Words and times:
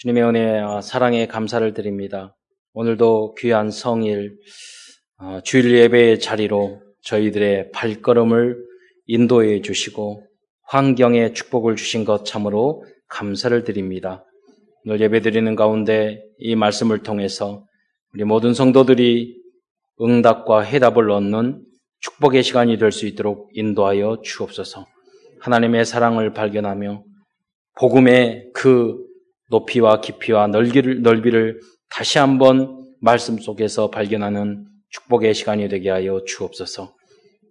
주님의 0.00 0.22
은혜와 0.22 0.80
사랑에 0.80 1.26
감사를 1.26 1.74
드립니다. 1.74 2.34
오늘도 2.72 3.34
귀한 3.34 3.70
성일 3.70 4.38
어, 5.18 5.40
주일 5.44 5.76
예배의 5.76 6.20
자리로 6.20 6.80
저희들의 7.02 7.70
발걸음을 7.72 8.56
인도해 9.04 9.60
주시고 9.60 10.24
환경에 10.62 11.34
축복을 11.34 11.76
주신 11.76 12.06
것 12.06 12.24
참으로 12.24 12.82
감사를 13.08 13.62
드립니다. 13.64 14.24
오늘 14.86 15.02
예배 15.02 15.20
드리는 15.20 15.54
가운데 15.54 16.22
이 16.38 16.56
말씀을 16.56 17.02
통해서 17.02 17.66
우리 18.14 18.24
모든 18.24 18.54
성도들이 18.54 19.36
응답과 20.00 20.62
해답을 20.62 21.10
얻는 21.10 21.62
축복의 22.00 22.42
시간이 22.42 22.78
될 22.78 22.90
수 22.90 23.06
있도록 23.06 23.50
인도하여 23.52 24.22
주옵소서. 24.24 24.86
하나님의 25.40 25.84
사랑을 25.84 26.32
발견하며 26.32 27.04
복음의 27.78 28.52
그 28.54 29.09
높이와 29.50 30.00
깊이와 30.00 30.46
넓이를, 30.46 31.02
넓이를 31.02 31.60
다시 31.90 32.18
한번 32.18 32.84
말씀 33.00 33.38
속에서 33.38 33.90
발견하는 33.90 34.66
축복의 34.90 35.34
시간이 35.34 35.68
되게 35.68 35.90
하여 35.90 36.22
주옵소서. 36.26 36.94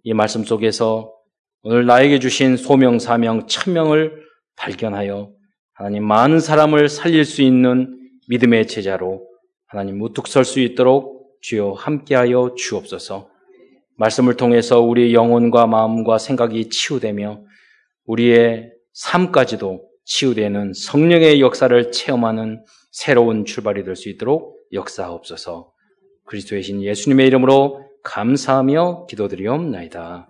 이 0.04 0.14
말씀 0.14 0.44
속에서 0.44 1.12
오늘 1.62 1.86
나에게 1.86 2.18
주신 2.18 2.56
소명, 2.56 2.98
사명, 2.98 3.46
천명을 3.46 4.22
발견하여 4.56 5.30
하나님 5.74 6.04
많은 6.04 6.40
사람을 6.40 6.88
살릴 6.88 7.24
수 7.24 7.42
있는 7.42 7.98
믿음의 8.28 8.66
제자로 8.66 9.26
하나님 9.66 10.00
우뚝 10.02 10.26
설 10.26 10.44
수 10.44 10.60
있도록 10.60 11.38
주여 11.42 11.72
함께하여 11.72 12.54
주옵소서. 12.56 13.28
말씀을 13.96 14.36
통해서 14.36 14.80
우리의 14.80 15.14
영혼과 15.14 15.66
마음과 15.66 16.18
생각이 16.18 16.70
치유되며 16.70 17.42
우리의 18.06 18.70
삶까지도 18.92 19.89
치유되는 20.10 20.72
성령의 20.74 21.40
역사를 21.40 21.92
체험하는 21.92 22.64
새로운 22.90 23.44
출발이 23.44 23.84
될 23.84 23.94
수 23.94 24.08
있도록 24.08 24.58
역사하옵소서. 24.72 25.72
그리스도의 26.26 26.62
신 26.64 26.82
예수님의 26.82 27.28
이름으로 27.28 27.84
감사하며 28.02 29.06
기도드리옵나이다. 29.08 30.28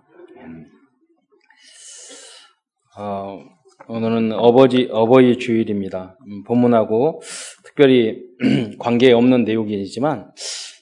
어, 2.97 3.39
오늘은 3.87 4.33
어버지, 4.33 4.87
어버이 4.91 5.39
주일입니다. 5.39 6.15
음, 6.27 6.43
본문하고 6.43 7.21
특별히 7.65 8.21
관계 8.77 9.11
없는 9.11 9.45
내용이지만 9.45 10.31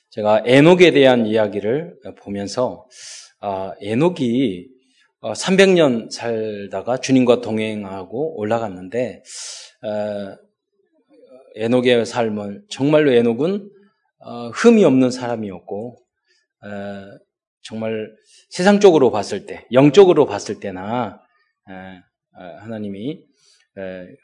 제가 0.10 0.44
에녹에 0.46 0.92
대한 0.92 1.26
이야기를 1.26 1.96
보면서 2.22 2.86
아, 3.40 3.74
에녹이 3.82 4.68
300년 5.22 6.06
어, 6.06 6.10
살다가 6.10 6.98
주님과 6.98 7.42
동행하고 7.42 8.40
올라갔는데 8.40 9.24
어, 9.84 10.38
에녹의 11.56 12.06
삶은 12.06 12.66
정말로 12.70 13.12
에녹은 13.12 13.70
어, 14.20 14.50
흠이 14.50 14.84
없는 14.84 15.12
사람이었고 15.12 15.98
정말 17.62 18.12
세상적으로 18.50 19.12
봤을 19.12 19.46
때, 19.46 19.66
영적으로 19.72 20.26
봤을 20.26 20.60
때나 20.60 21.22
하나님이 22.34 23.24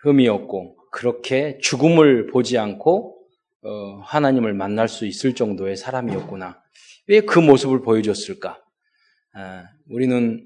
흠이 0.01 0.27
없고 0.27 0.75
그렇게 0.91 1.57
죽음을 1.61 2.27
보지 2.27 2.57
않고 2.57 3.17
하나님을 4.03 4.53
만날 4.53 4.87
수 4.89 5.05
있을 5.05 5.33
정도의 5.35 5.77
사람이었구나. 5.77 6.61
왜 7.07 7.21
그 7.21 7.39
모습을 7.39 7.81
보여줬을까? 7.81 8.61
우리는 9.89 10.45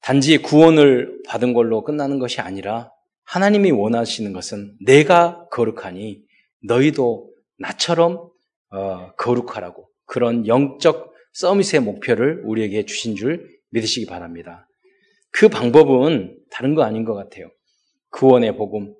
단지 0.00 0.38
구원을 0.38 1.22
받은 1.26 1.52
걸로 1.52 1.82
끝나는 1.82 2.18
것이 2.18 2.40
아니라 2.40 2.90
하나님이 3.24 3.72
원하시는 3.72 4.32
것은 4.32 4.76
내가 4.84 5.48
거룩하니 5.50 6.22
너희도 6.64 7.30
나처럼 7.58 8.30
어, 8.70 9.12
거룩하라고 9.16 9.88
그런 10.04 10.46
영적 10.46 11.12
서밋의 11.32 11.80
목표를 11.80 12.42
우리에게 12.44 12.84
주신 12.86 13.16
줄 13.16 13.48
믿으시기 13.70 14.06
바랍니다. 14.06 14.68
그 15.30 15.48
방법은 15.48 16.38
다른 16.50 16.74
거 16.74 16.82
아닌 16.82 17.04
것 17.04 17.14
같아요. 17.14 17.50
구원의 18.10 18.56
복음, 18.56 18.94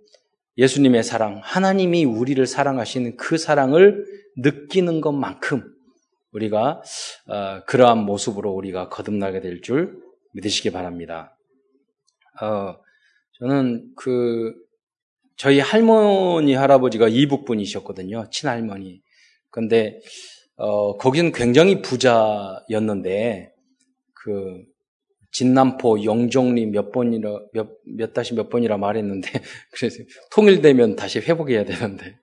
예수님의 0.58 1.02
사랑, 1.02 1.40
하나님이 1.42 2.04
우리를 2.04 2.44
사랑하시는 2.44 3.16
그 3.16 3.38
사랑을 3.38 4.04
느끼는 4.38 5.00
것만큼 5.00 5.62
우리가 6.32 6.82
어, 7.28 7.64
그러한 7.66 7.98
모습으로 7.98 8.50
우리가 8.52 8.88
거듭나게 8.88 9.40
될 9.40 9.62
줄 9.62 10.05
믿으시기 10.36 10.70
바랍니다. 10.70 11.36
어, 12.40 12.76
저는 13.38 13.92
그, 13.96 14.54
저희 15.36 15.60
할머니, 15.60 16.54
할아버지가 16.54 17.08
이북 17.08 17.44
분이셨거든요. 17.44 18.28
친할머니. 18.30 19.02
근데, 19.50 20.00
어, 20.56 20.96
거기는 20.96 21.32
굉장히 21.32 21.82
부자였는데, 21.82 23.52
그, 24.14 24.62
진남포 25.32 26.04
영종리 26.04 26.66
몇 26.66 26.92
번이라, 26.92 27.40
몇, 27.52 27.68
몇 27.84 28.14
다시 28.14 28.34
몇 28.34 28.48
번이라 28.48 28.78
말했는데, 28.78 29.28
그래서 29.72 30.02
통일되면 30.32 30.96
다시 30.96 31.18
회복해야 31.20 31.64
되는데, 31.64 32.18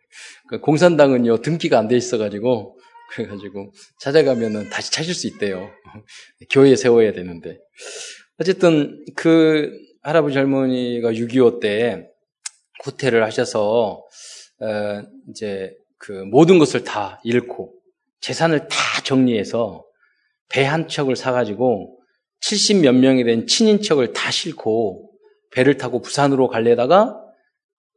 그 0.48 0.60
공산당은요, 0.60 1.42
등기가 1.42 1.80
안 1.80 1.88
돼 1.88 1.96
있어가지고, 1.96 2.78
그래가지고 3.14 3.72
찾아가면은 4.00 4.70
다시 4.70 4.92
찾을 4.92 5.14
수 5.14 5.28
있대요. 5.28 5.70
교회에 6.52 6.76
세워야 6.76 7.14
되는데. 7.14 7.60
어쨌든 8.40 9.06
그 9.16 9.72
할아버지 10.02 10.38
할머니가 10.38 11.12
6.25 11.12 11.60
때 11.60 12.08
구태를 12.80 13.24
하셔서 13.24 14.04
어 14.60 15.04
이제 15.30 15.74
그 15.98 16.12
모든 16.12 16.60
것을 16.60 16.84
다 16.84 17.22
잃고 17.24 17.74
재산을 18.20 18.68
다 18.68 18.78
정리해서 19.04 19.86
배 20.50 20.66
한 20.66 20.88
척을 20.88 21.16
사가지고 21.16 22.00
70 22.42 22.82
몇 22.82 22.94
명이 22.94 23.24
된 23.24 23.48
친인척을 23.48 24.14
다 24.14 24.30
싣고 24.32 25.10
배를 25.52 25.78
타고 25.78 26.02
부산으로 26.02 26.48
갈래다가 26.48 27.20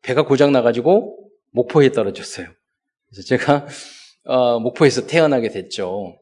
배가 0.03 0.25
고장 0.25 0.53
나가지고 0.53 1.19
목포에 1.51 1.91
떨어졌어요. 1.91 2.47
그래서 3.09 3.27
제가 3.27 3.67
어, 4.27 4.59
목포에서 4.61 5.07
태어나게 5.07 5.49
됐죠. 5.49 6.19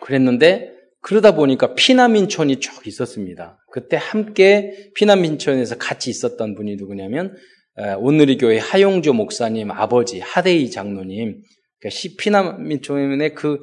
그랬는데 0.00 0.72
그러다 1.00 1.34
보니까 1.34 1.74
피난민촌이 1.74 2.60
쭉 2.60 2.86
있었습니다. 2.86 3.58
그때 3.70 3.96
함께 3.96 4.90
피난민촌에서 4.94 5.78
같이 5.78 6.10
있었던 6.10 6.54
분이 6.54 6.76
누구냐면 6.76 7.36
오늘의 7.98 8.38
교회 8.38 8.58
하용조 8.58 9.12
목사님 9.12 9.70
아버지 9.70 10.20
하대희 10.20 10.70
장로님 10.70 11.42
그러니까 11.80 12.14
피난민촌의 12.18 13.34
그, 13.34 13.58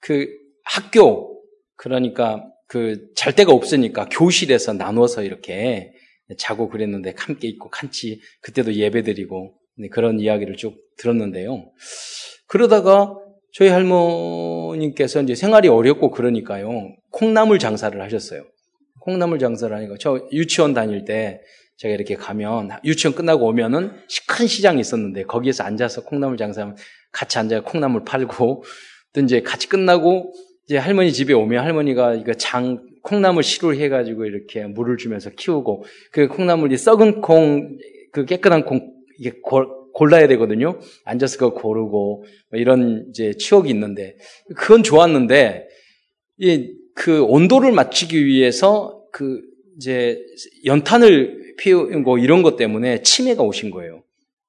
그 0.00 0.26
학교 0.64 1.42
그러니까 1.76 2.44
그 2.66 3.12
잘 3.22 3.34
데가 3.34 3.52
없으니까 3.52 4.08
교실에서 4.10 4.72
나눠서 4.72 5.22
이렇게 5.22 5.92
자고 6.38 6.68
그랬는데 6.68 7.14
함께 7.16 7.46
있고 7.48 7.68
같이 7.68 8.20
그때도 8.40 8.74
예배드리고 8.74 9.54
그런 9.92 10.18
이야기를 10.18 10.56
쭉 10.56 10.76
들었는데요. 10.98 11.70
그러다가 12.46 13.16
저희 13.52 13.68
할머님께서 13.68 15.22
이제 15.22 15.34
생활이 15.34 15.68
어렵고 15.68 16.10
그러니까요. 16.10 16.94
콩나물 17.10 17.58
장사를 17.58 18.00
하셨어요. 18.00 18.44
콩나물 19.00 19.38
장사를 19.38 19.74
하니까 19.74 19.96
저 19.98 20.28
유치원 20.32 20.74
다닐 20.74 21.04
때 21.04 21.40
제가 21.76 21.94
이렇게 21.94 22.14
가면 22.14 22.70
유치원 22.84 23.14
끝나고 23.14 23.46
오면은 23.46 23.92
큰 24.28 24.46
시장이 24.46 24.80
있었는데 24.80 25.24
거기에서 25.24 25.64
앉아서 25.64 26.04
콩나물 26.04 26.36
장사하면 26.36 26.76
같이 27.10 27.38
앉아서 27.38 27.64
콩나물 27.64 28.04
팔고 28.04 28.64
또 29.12 29.20
이제 29.20 29.42
같이 29.42 29.68
끝나고 29.68 30.32
이제 30.66 30.78
할머니 30.78 31.12
집에 31.12 31.34
오면 31.34 31.64
할머니가 31.64 32.14
이거 32.14 32.32
장 32.34 32.86
콩나물 33.02 33.42
씨를 33.42 33.76
해가지고 33.78 34.24
이렇게 34.26 34.64
물을 34.64 34.96
주면서 34.96 35.30
키우고 35.30 35.84
그 36.12 36.28
콩나물이 36.28 36.76
썩은 36.76 37.20
콩 37.20 37.78
그 38.12 38.26
깨끗한 38.26 38.64
콩 38.64 38.92
이게 39.18 39.32
골 39.42 39.68
라야 40.10 40.26
되거든요. 40.28 40.78
앉아서 41.04 41.38
그거 41.38 41.54
고르고 41.54 42.24
뭐 42.50 42.60
이런 42.60 43.06
이제 43.10 43.32
추억이 43.32 43.70
있는데 43.70 44.16
그건 44.56 44.82
좋았는데 44.82 45.68
이그 46.38 47.22
온도를 47.22 47.72
맞추기 47.72 48.24
위해서 48.24 49.04
그 49.12 49.42
이제 49.76 50.18
연탄을 50.64 51.54
피우고 51.58 52.18
이런 52.18 52.42
것 52.42 52.56
때문에 52.56 53.02
치매가 53.02 53.42
오신 53.42 53.70
거예요. 53.70 54.02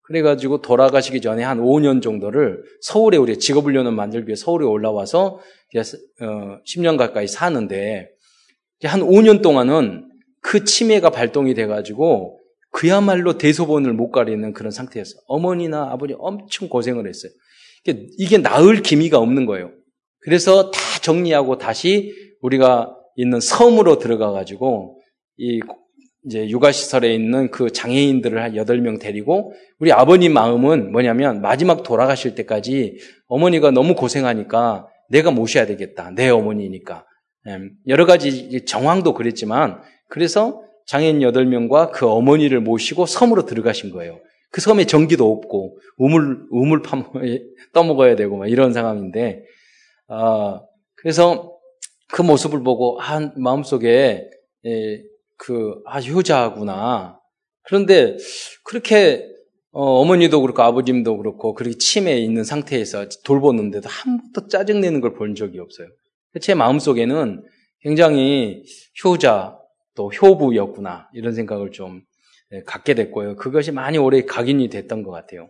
그래가지고 0.03 0.62
돌아가시기 0.62 1.21
전에 1.21 1.44
한 1.44 1.59
5년 1.59 2.01
정도를 2.01 2.62
서울에 2.81 3.17
우리 3.17 3.39
직업훈련을 3.39 3.91
만들기 3.91 4.27
위해 4.27 4.35
서울에 4.35 4.65
올라와서 4.65 5.39
10년 5.73 6.95
어, 6.95 6.97
가까이 6.97 7.27
사는데 7.27 8.09
한 8.83 9.00
5년 9.01 9.41
동안은 9.41 10.09
그 10.41 10.65
치매가 10.65 11.09
발동이 11.09 11.53
돼가지고 11.53 12.42
그야말로 12.73 13.37
대소본을 13.37 13.93
못 13.93 14.11
가리는 14.11 14.51
그런 14.51 14.71
상태였어요. 14.71 15.21
어머니나 15.27 15.91
아버지 15.91 16.15
엄청 16.17 16.67
고생을 16.67 17.07
했어요. 17.07 17.31
이게 18.17 18.37
나을 18.39 18.81
기미가 18.81 19.19
없는 19.19 19.45
거예요. 19.45 19.71
그래서 20.19 20.71
다 20.71 20.79
정리하고 21.01 21.57
다시 21.57 22.13
우리가 22.41 22.95
있는 23.15 23.39
섬으로 23.39 23.99
들어가 23.99 24.31
가지고 24.31 24.99
이 25.37 25.59
이제 26.25 26.49
육아시설에 26.49 27.13
있는 27.13 27.51
그 27.51 27.71
장애인들을 27.71 28.41
한 28.41 28.53
8명 28.53 28.99
데리고 28.99 29.53
우리 29.79 29.91
아버님 29.91 30.33
마음은 30.33 30.91
뭐냐면 30.91 31.41
마지막 31.41 31.83
돌아가실 31.83 32.33
때까지 32.35 32.97
어머니가 33.27 33.71
너무 33.71 33.93
고생하니까 33.93 34.87
내가 35.09 35.31
모셔야 35.31 35.65
되겠다. 35.65 36.11
내 36.15 36.29
어머니니까. 36.29 37.05
예, 37.49 37.59
여러 37.87 38.05
가지 38.05 38.63
정황도 38.65 39.13
그랬지만 39.13 39.81
그래서 40.07 40.63
장애인 40.88 41.19
8명과 41.19 41.91
그 41.91 42.07
어머니를 42.07 42.59
모시고 42.62 43.06
섬으로 43.06 43.45
들어가신 43.45 43.91
거예요. 43.91 44.19
그 44.51 44.62
섬에 44.62 44.85
전기도 44.85 45.31
없고 45.31 45.77
우물 45.97 46.45
우물 46.51 46.81
파 46.83 47.03
떠먹어야 47.74 48.15
되고 48.15 48.38
막 48.38 48.47
이런 48.47 48.71
상황인데 48.74 49.44
아 50.07 50.62
그래서 50.95 51.53
그 52.12 52.21
모습을 52.21 52.63
보고 52.63 53.00
한 53.00 53.33
마음속에 53.35 54.30
예, 54.65 55.01
그 55.38 55.81
아, 55.85 56.00
효자구나. 56.00 57.19
그런데 57.63 58.18
그렇게 58.63 59.27
어, 59.71 60.06
머니도 60.06 60.41
그렇고 60.41 60.62
아버님도 60.62 61.18
그렇고 61.18 61.53
그렇게 61.56 61.75
치매에 61.77 62.19
있는 62.19 62.44
상태에서 62.44 63.07
돌보는데도 63.25 63.89
한 63.89 64.19
번도 64.33 64.47
짜증내는 64.47 65.01
걸 65.01 65.15
본 65.15 65.33
적이 65.36 65.59
없어요. 65.59 65.88
제 66.41 66.53
마음속에는 66.53 67.44
굉장히 67.81 68.63
효자 69.03 69.57
또 69.95 70.09
효부였구나 70.09 71.09
이런 71.13 71.33
생각을 71.33 71.71
좀 71.71 72.01
예, 72.51 72.61
갖게 72.65 72.93
됐고요. 72.93 73.35
그것이 73.35 73.71
많이 73.71 73.97
오래 73.97 74.23
각인이 74.23 74.69
됐던 74.69 75.03
것 75.03 75.11
같아요. 75.11 75.49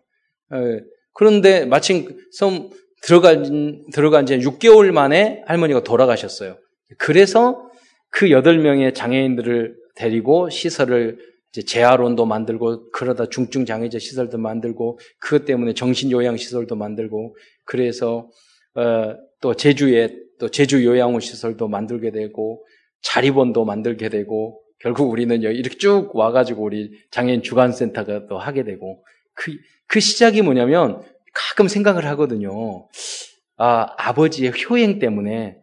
예, 0.53 0.81
그런데 1.13 1.65
마침 1.65 2.17
섬 2.31 2.69
들어간 3.01 3.83
들어간 3.91 4.25
지 4.25 4.37
6개월 4.37 4.91
만에 4.91 5.43
할머니가 5.45 5.83
돌아가셨어요. 5.83 6.57
그래서 6.97 7.69
그 8.09 8.27
8명의 8.27 8.95
장애인들을 8.95 9.75
데리고 9.95 10.49
시설을 10.49 11.17
재활원도 11.65 12.25
만들고 12.25 12.89
그러다 12.91 13.27
중증 13.27 13.65
장애자 13.65 13.99
시설도 13.99 14.39
만들고 14.39 14.97
그것 15.19 15.45
때문에 15.45 15.73
정신 15.73 16.09
요양 16.09 16.35
시설도 16.35 16.75
만들고 16.75 17.35
그래서 17.65 18.29
어, 18.75 19.15
또 19.39 19.53
제주에 19.53 20.15
또 20.39 20.49
제주 20.49 20.83
요양원 20.83 21.21
시설도 21.21 21.67
만들게 21.67 22.11
되고 22.11 22.65
자립원도 23.03 23.65
만들게 23.65 24.09
되고 24.09 24.61
결국 24.79 25.09
우리는 25.09 25.41
이렇게 25.41 25.77
쭉 25.77 26.11
와가지고 26.13 26.63
우리 26.63 26.91
장애인 27.11 27.43
주간센터가 27.43 28.27
또 28.27 28.37
하게 28.37 28.63
되고 28.63 29.03
그, 29.33 29.55
그 29.87 29.99
시작이 29.99 30.41
뭐냐면 30.41 31.01
가끔 31.33 31.67
생각을 31.67 32.05
하거든요. 32.07 32.87
아, 33.57 33.93
아버지의 33.97 34.51
효행 34.69 34.99
때문에 34.99 35.57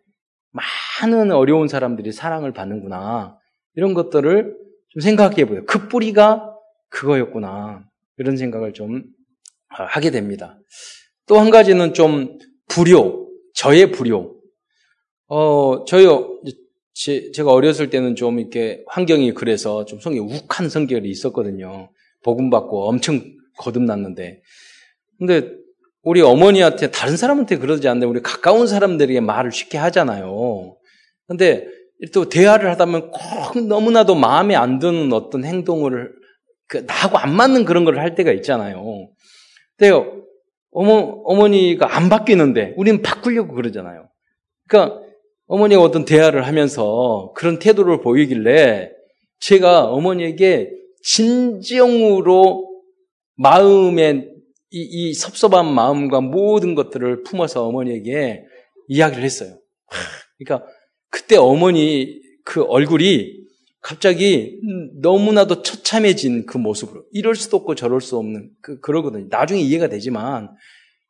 많은 0.52 1.32
어려운 1.32 1.68
사람들이 1.68 2.12
사랑을 2.12 2.52
받는구나. 2.52 3.36
이런 3.74 3.94
것들을 3.94 4.56
좀 4.88 5.00
생각해 5.00 5.44
보요. 5.44 5.64
그 5.66 5.88
뿌리가 5.88 6.54
그거였구나. 6.88 7.84
이런 8.16 8.36
생각을 8.36 8.72
좀 8.72 9.04
하게 9.68 10.10
됩니다. 10.10 10.58
또 11.26 11.38
한 11.38 11.50
가지는 11.50 11.94
좀 11.94 12.38
불효, 12.68 13.28
저의 13.54 13.92
불효. 13.92 14.34
어, 15.28 15.84
저요, 15.84 16.40
제, 17.02 17.42
가 17.42 17.52
어렸을 17.52 17.88
때는 17.88 18.14
좀 18.14 18.38
이렇게 18.38 18.84
환경이 18.88 19.32
그래서 19.32 19.86
좀 19.86 20.00
성이 20.00 20.18
욱한 20.18 20.68
성격이 20.68 21.08
있었거든요. 21.08 21.88
복음 22.22 22.50
받고 22.50 22.88
엄청 22.88 23.22
거듭났는데. 23.56 24.42
근데 25.18 25.50
우리 26.02 26.20
어머니한테 26.20 26.90
다른 26.90 27.16
사람한테 27.16 27.56
그러지 27.56 27.88
않는데 27.88 28.06
우리 28.06 28.20
가까운 28.20 28.66
사람들에게 28.66 29.20
말을 29.20 29.50
쉽게 29.50 29.78
하잖아요. 29.78 30.76
근데 31.26 31.66
또 32.12 32.28
대화를 32.28 32.70
하다 32.70 32.84
보면 32.84 33.10
꼭 33.10 33.66
너무나도 33.66 34.14
마음에 34.14 34.54
안 34.54 34.78
드는 34.78 35.10
어떤 35.14 35.44
행동을 35.44 36.12
그 36.68 36.84
나하고 36.86 37.16
안 37.16 37.34
맞는 37.34 37.64
그런 37.64 37.84
걸 37.86 37.98
할 37.98 38.14
때가 38.14 38.30
있잖아요. 38.32 39.08
근데 39.78 39.94
어머 40.70 41.22
어머니가 41.24 41.96
안 41.96 42.10
바뀌는데 42.10 42.74
우리는 42.76 43.00
바꾸려고 43.00 43.54
그러잖아요. 43.54 44.08
그러니까 44.68 45.00
어머니가 45.50 45.82
어떤 45.82 46.04
대화를 46.04 46.46
하면서 46.46 47.32
그런 47.34 47.58
태도를 47.58 48.00
보이길래 48.00 48.92
제가 49.40 49.86
어머니에게 49.86 50.70
진정으로 51.02 52.68
마음에 53.34 54.28
이, 54.70 54.80
이 54.80 55.12
섭섭한 55.12 55.74
마음과 55.74 56.20
모든 56.20 56.76
것들을 56.76 57.24
품어서 57.24 57.66
어머니에게 57.66 58.44
이야기를 58.86 59.24
했어요. 59.24 59.58
그러니까 60.38 60.68
그때 61.10 61.36
어머니 61.36 62.20
그 62.44 62.62
얼굴이 62.62 63.40
갑자기 63.80 64.60
너무나도 65.00 65.62
처참해진 65.62 66.46
그 66.46 66.58
모습으로 66.58 67.02
이럴 67.10 67.34
수도 67.34 67.56
없고 67.56 67.74
저럴 67.74 68.00
수 68.00 68.16
없는 68.18 68.50
그 68.62 68.78
그러거든요. 68.78 69.26
나중에 69.28 69.60
이해가 69.60 69.88
되지만 69.88 70.50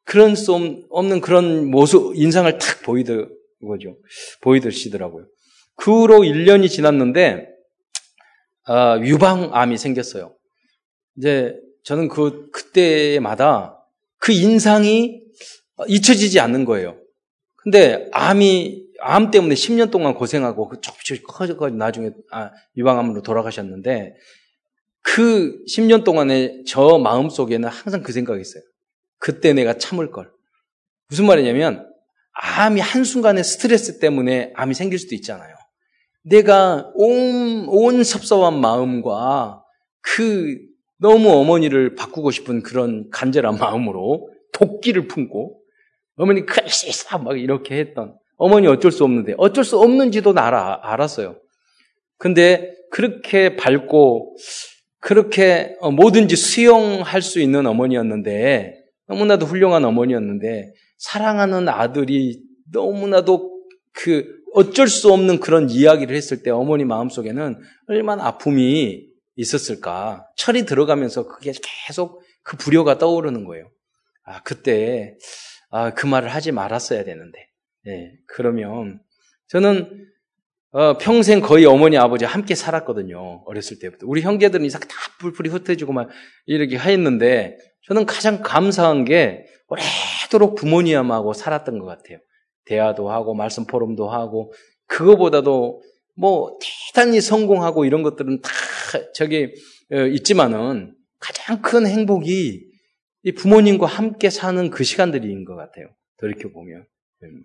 그런 0.05 0.35
수 0.35 0.55
없는 0.89 1.21
그런 1.21 1.71
모습 1.71 2.17
인상을 2.17 2.51
탁 2.57 2.83
보이더 2.85 3.27
거죠. 3.69 3.97
보이듯이더라고요. 4.41 5.27
그 5.77 6.03
후로 6.03 6.21
1년이 6.21 6.69
지났는데 6.69 7.49
아, 8.65 8.99
유방암이 9.01 9.79
생겼어요. 9.79 10.37
이제 11.17 11.55
저는 11.85 12.09
그 12.09 12.51
그때마다 12.51 13.77
그 14.19 14.33
인상이 14.33 15.21
잊혀지지 15.89 16.41
않는 16.41 16.65
거예요. 16.65 16.99
근데 17.57 18.09
암이 18.13 18.85
암 19.01 19.31
때문에 19.31 19.55
10년 19.55 19.91
동안 19.91 20.15
고생하고 20.15 20.69
그 20.69 20.81
조금씩 20.81 21.27
커져가지고 21.27 21.77
나중에 21.77 22.11
아, 22.31 22.51
유방암으로 22.77 23.23
돌아가셨는데 23.23 24.15
그 25.03 25.63
10년 25.67 26.05
동안에 26.05 26.63
저 26.67 26.99
마음 26.99 27.31
속에는 27.31 27.69
항상 27.69 28.03
그 28.03 28.13
생각이 28.13 28.41
있어요. 28.41 28.63
그때 29.19 29.53
내가 29.53 29.79
참을 29.79 30.11
걸. 30.11 30.31
무슨 31.09 31.27
말이냐면 31.27 31.90
암이 32.43 32.81
한순간에 32.81 33.43
스트레스 33.43 33.99
때문에 33.99 34.53
암이 34.55 34.75
생길 34.75 34.99
수도 34.99 35.15
있잖아요. 35.15 35.55
내가 36.25 36.91
온, 36.95 37.67
온 37.69 38.03
섭섭한 38.03 38.61
마음과 38.61 39.63
그 40.03 40.59
너무 40.99 41.31
어머니를 41.31 41.95
바꾸고 41.95 42.31
싶은 42.31 42.63
그런 42.63 43.09
간절한 43.11 43.59
마음으로 43.59 44.31
도끼를 44.53 45.07
품고 45.07 45.61
어머니 46.17 46.45
그수 46.45 46.89
있어 46.89 47.19
막 47.19 47.39
이렇게 47.39 47.79
했던 47.79 48.15
어머니 48.37 48.67
어쩔 48.67 48.91
수 48.91 49.05
없는데 49.05 49.35
어쩔 49.39 49.65
수 49.65 49.79
없는지도 49.79 50.35
알아, 50.37 50.81
알았어요. 50.83 51.37
근데 52.19 52.75
그렇게 52.91 53.57
밝고 53.57 54.37
그렇게 55.01 55.77
어, 55.81 55.91
뭐든지 55.91 56.37
수용할 56.37 57.23
수 57.23 57.41
있는 57.41 57.67
어머니였는데 57.67 58.75
너무나도 59.09 59.47
훌륭한 59.47 59.85
어머니였는데 59.85 60.73
사랑하는 61.01 61.69
아들이 61.69 62.43
너무나도 62.73 63.51
그 63.93 64.25
어쩔 64.53 64.87
수 64.87 65.13
없는 65.13 65.41
그런 65.41 65.71
이야기를 65.71 66.15
했을 66.15 66.43
때 66.43 66.51
어머니 66.51 66.85
마음속에는 66.85 67.59
얼마나 67.89 68.27
아픔이 68.27 69.07
있었을까. 69.35 70.27
철이 70.37 70.67
들어가면서 70.67 71.27
그게 71.27 71.53
계속 71.87 72.23
그 72.43 72.57
불효가 72.57 72.99
떠오르는 72.99 73.45
거예요. 73.45 73.71
아, 74.25 74.43
그때, 74.43 75.17
아, 75.71 75.95
그 75.95 76.07
말을 76.07 76.29
하지 76.29 76.53
말았어야 76.53 77.05
되는데. 77.05 77.39
예, 77.87 78.13
그러면 78.27 79.01
저는 79.49 80.07
어, 80.73 80.99
평생 80.99 81.41
거의 81.41 81.65
어머니 81.65 81.97
아버지 81.97 82.25
함께 82.25 82.55
살았거든요. 82.55 83.43
어렸을 83.47 83.79
때부터. 83.79 84.07
우리 84.07 84.21
형제들은 84.21 84.65
이상 84.67 84.81
다 84.83 84.95
뿔뿔이 85.21 85.49
흩어지고 85.49 85.93
막 85.93 86.11
이렇게 86.47 86.77
하였는데 86.77 87.57
저는 87.87 88.07
가장 88.07 88.43
감사한 88.43 89.05
게 89.05 89.47
오래도록 89.71 90.57
부모님하고 90.57 91.33
살았던 91.33 91.79
것 91.79 91.87
같아요. 91.87 92.19
대화도 92.67 93.11
하고 93.11 93.35
말씀 93.35 93.67
포럼도 93.67 94.11
하고 94.11 94.53
그거보다도 94.87 95.83
뭐 96.17 96.59
대단히 96.93 97.21
성공하고 97.21 97.85
이런 97.85 98.03
것들은 98.03 98.43
다 98.43 98.51
저기 99.15 99.55
어, 99.93 100.01
있지만은 100.07 100.95
가장 101.19 101.63
큰 101.63 101.87
행복이 101.87 102.69
이 103.23 103.33
부모님과 103.33 103.87
함께 103.87 104.31
사는 104.31 104.71
그 104.71 104.85
시간들인 104.85 105.45
것 105.45 105.57
같아요. 105.57 105.87
돌이켜 106.19 106.51
보면. 106.51 106.87
음. 107.23 107.45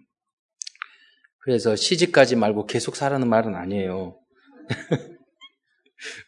그래서 1.40 1.76
시집가지 1.76 2.36
말고 2.36 2.66
계속 2.66 2.96
살라는 2.96 3.30
말은 3.30 3.56
아니에요. 3.56 4.20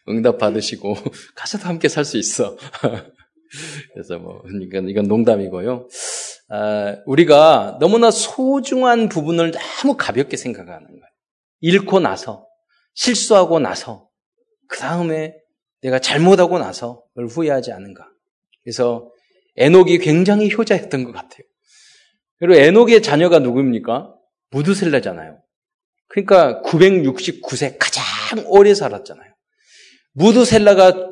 응답 0.08 0.38
받으시고 0.38 0.94
가서도 1.34 1.64
함께 1.64 1.88
살 1.88 2.04
수 2.04 2.18
있어. 2.18 2.56
그래서 3.94 4.18
뭐 4.18 4.42
이건 4.62 4.88
이건 4.88 5.04
농담이고요. 5.06 5.88
아, 6.50 6.96
우리가 7.06 7.78
너무나 7.80 8.10
소중한 8.10 9.08
부분을 9.08 9.52
너무 9.52 9.96
가볍게 9.96 10.36
생각하는 10.36 10.86
거예요. 10.86 11.02
잃고 11.60 12.00
나서 12.00 12.46
실수하고 12.94 13.58
나서 13.58 14.08
그 14.68 14.78
다음에 14.78 15.34
내가 15.82 15.98
잘못하고 15.98 16.58
나서 16.58 17.02
그걸 17.14 17.26
후회하지 17.26 17.72
않은가. 17.72 18.06
그래서 18.62 19.10
에녹이 19.56 19.98
굉장히 19.98 20.52
효자였던 20.52 21.04
것 21.04 21.12
같아요. 21.12 21.42
그리고 22.38 22.60
에녹의 22.60 23.02
자녀가 23.02 23.38
누구입니까? 23.40 24.14
무드셀라잖아요. 24.50 25.40
그러니까 26.08 26.62
969세 26.62 27.76
가장 27.78 28.04
오래 28.46 28.74
살았잖아요. 28.74 29.30
무드셀라가 30.12 31.10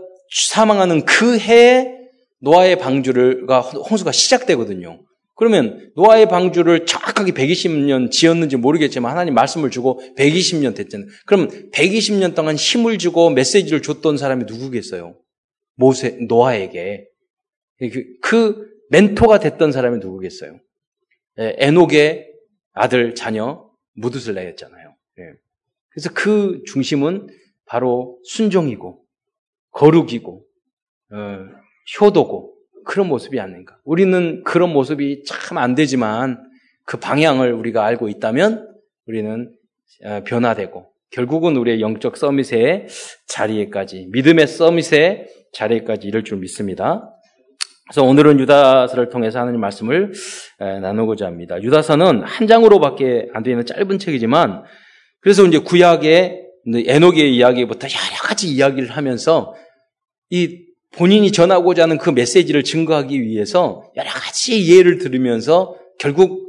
사망하는 0.48 1.04
그 1.04 1.38
해에 1.38 1.95
노아의 2.40 2.78
방주가 2.78 3.60
홍수가 3.60 4.12
시작되거든요. 4.12 5.00
그러면 5.34 5.92
노아의 5.96 6.28
방주를 6.28 6.86
정확하게 6.86 7.32
120년 7.32 8.10
지었는지 8.10 8.56
모르겠지만 8.56 9.12
하나님 9.12 9.34
말씀을 9.34 9.70
주고 9.70 10.00
120년 10.16 10.74
됐잖아요. 10.74 11.08
그럼 11.26 11.48
120년 11.72 12.34
동안 12.34 12.56
힘을 12.56 12.96
주고 12.96 13.28
메시지를 13.30 13.82
줬던 13.82 14.16
사람이 14.16 14.44
누구겠어요? 14.46 15.14
모세, 15.76 16.16
노아에게. 16.26 17.06
그, 17.78 18.04
그 18.22 18.66
멘토가 18.88 19.38
됐던 19.38 19.72
사람이 19.72 19.98
누구겠어요? 19.98 20.58
예, 21.38 21.54
에녹의 21.58 22.32
아들, 22.72 23.14
자녀, 23.14 23.70
무드슬라였잖아요. 23.94 24.94
예. 25.18 25.22
그래서 25.90 26.10
그 26.14 26.62
중심은 26.66 27.28
바로 27.66 28.18
순종이고, 28.24 29.04
거룩이고, 29.72 30.46
어, 31.12 31.38
효도고, 32.00 32.54
그런 32.84 33.08
모습이 33.08 33.40
아닌가. 33.40 33.76
우리는 33.84 34.42
그런 34.44 34.72
모습이 34.72 35.24
참 35.24 35.58
안 35.58 35.74
되지만 35.74 36.42
그 36.84 36.98
방향을 36.98 37.52
우리가 37.52 37.84
알고 37.84 38.08
있다면 38.08 38.68
우리는 39.06 39.50
어, 40.04 40.20
변화되고 40.24 40.86
결국은 41.10 41.56
우리의 41.56 41.80
영적 41.80 42.16
서밋의 42.16 42.86
자리에까지 43.26 44.08
믿음의 44.12 44.46
서밋의 44.46 45.26
자리에까지 45.52 46.06
이를 46.06 46.22
줄 46.22 46.38
믿습니다. 46.38 47.12
그래서 47.88 48.04
오늘은 48.04 48.38
유다서를 48.40 49.08
통해서 49.08 49.40
하나님 49.40 49.60
말씀을 49.60 50.12
나누고자 50.58 51.26
합니다. 51.26 51.60
유다서는 51.62 52.22
한 52.22 52.46
장으로밖에 52.46 53.28
안 53.32 53.42
되는 53.42 53.64
짧은 53.64 53.98
책이지만 53.98 54.64
그래서 55.20 55.44
이제 55.44 55.58
구약의 55.58 56.42
에녹의 56.66 57.34
이야기부터 57.34 57.86
여러 57.86 58.22
가지 58.22 58.48
이야기를 58.48 58.90
하면서 58.90 59.54
이 60.30 60.65
본인이 60.96 61.30
전하고자 61.30 61.82
하는 61.82 61.98
그 61.98 62.10
메시지를 62.10 62.64
증거하기 62.64 63.22
위해서 63.22 63.90
여러 63.96 64.08
가지 64.10 64.74
예를 64.76 64.98
들으면서 64.98 65.76
결국 65.98 66.46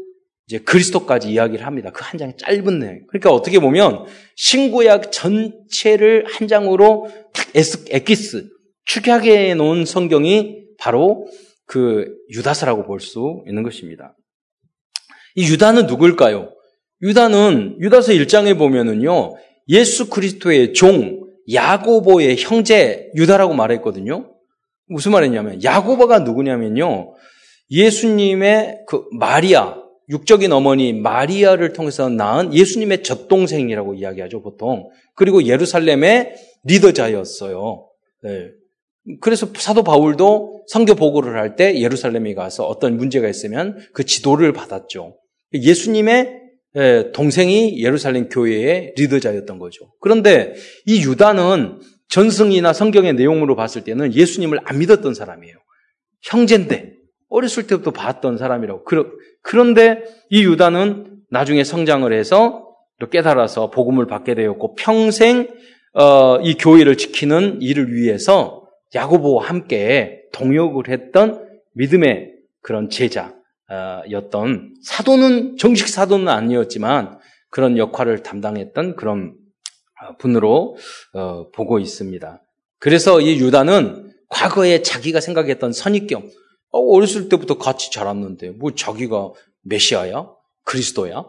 이제 0.48 0.60
그리스도까지 0.60 1.30
이야기를 1.30 1.66
합니다. 1.66 1.92
그 1.92 2.04
한 2.04 2.18
장의 2.18 2.36
짧은 2.38 2.80
내용. 2.80 3.00
그러니까 3.10 3.32
어떻게 3.32 3.60
보면 3.60 4.06
신구약 4.38 5.12
전체를 5.12 6.26
한 6.28 6.48
장으로 6.48 7.10
딱 7.34 7.48
에키스 7.54 8.48
축약해 8.86 9.54
놓은 9.56 9.84
성경이 9.86 10.64
바로 10.80 11.28
그 11.66 12.06
유다서라고 12.34 12.86
볼 12.86 13.02
수 13.02 13.44
있는 13.48 13.64
것입니다. 13.64 14.16
이 15.36 15.44
유다는 15.52 15.86
누굴까요? 15.88 16.54
유다는 17.02 17.78
유다서 17.82 18.14
1장에 18.14 18.58
보면은요. 18.58 19.36
예수 19.68 20.10
그리스도의 20.10 20.74
종 20.74 21.28
야고보의 21.52 22.38
형제 22.40 23.12
유다라고 23.16 23.54
말했거든요. 23.54 24.34
무슨 24.88 25.12
말이냐면 25.12 25.64
야고보가 25.64 26.20
누구냐면요. 26.20 27.14
예수님의 27.70 28.86
그 28.88 29.06
마리아 29.12 29.76
육적인 30.10 30.52
어머니 30.54 30.94
마리아를 30.94 31.74
통해서 31.74 32.08
낳은 32.08 32.54
예수님의 32.54 33.04
젖동생이라고 33.04 33.96
이야기하죠, 33.96 34.42
보통. 34.42 34.90
그리고 35.16 35.44
예루살렘의 35.44 36.34
리더자였어요. 36.64 37.88
네. 38.24 38.50
그래서 39.22 39.48
사도 39.58 39.84
바울도 39.84 40.64
성교 40.68 40.96
보고를 40.96 41.38
할 41.38 41.56
때 41.56 41.80
예루살렘에 41.80 42.34
가서 42.34 42.66
어떤 42.66 42.98
문제가 42.98 43.28
있으면 43.28 43.78
그 43.94 44.06
지도를 44.06 44.54
받았죠. 44.54 45.18
예수님의 45.54 46.42
예, 46.76 47.12
동생이 47.14 47.82
예루살렘 47.82 48.30
교회의 48.30 48.94
리더자였던 48.98 49.58
거죠. 49.60 49.92
그런데 50.00 50.54
이 50.86 51.02
유다는 51.02 51.80
전승이나 52.10 52.74
성경의 52.74 53.14
내용으로 53.14 53.56
봤을 53.56 53.84
때는 53.84 54.14
예수님을 54.14 54.60
안 54.64 54.80
믿었던 54.80 55.14
사람이에요. 55.14 55.56
형제인데 56.22 56.94
어렸을 57.30 57.68
때부터 57.68 57.92
봤던 57.92 58.38
사람이라고. 58.38 58.86
그런데 59.42 60.04
이 60.30 60.44
유다는 60.44 61.22
나중에 61.30 61.64
성장을 61.64 62.12
해서 62.12 62.68
깨달아서 63.12 63.70
복음을 63.70 64.08
받게 64.08 64.36
되었고 64.36 64.76
평생 64.76 65.48
어, 65.94 66.40
이 66.42 66.56
교회를 66.56 66.98
지키는 66.98 67.62
일을 67.62 67.94
위해서 67.94 68.68
야고보와 68.94 69.46
함께 69.46 70.22
동역을 70.34 70.90
했던 70.90 71.48
믿음의 71.74 72.34
그런 72.62 72.90
제자였던 72.90 74.74
사도는 74.84 75.58
정식 75.58 75.88
사도는 75.88 76.28
아니었지만 76.28 77.20
그런 77.50 77.78
역할을 77.78 78.24
담당했던 78.24 78.96
그런 78.96 79.36
분으로 80.20 80.78
어, 81.14 81.50
보고 81.52 81.80
있습니다. 81.80 82.42
그래서 82.80 83.22
이 83.22 83.40
유다는 83.40 84.12
과거에 84.30 84.82
자기가 84.82 85.20
생각했던 85.20 85.74
선입견, 85.74 86.30
어, 86.72 86.80
어렸을 86.80 87.30
때부터 87.30 87.58
같이 87.58 87.92
자랐는데 87.92 88.52
뭐 88.52 88.74
자기가 88.76 89.32
메시아야, 89.64 90.28
그리스도야, 90.64 91.24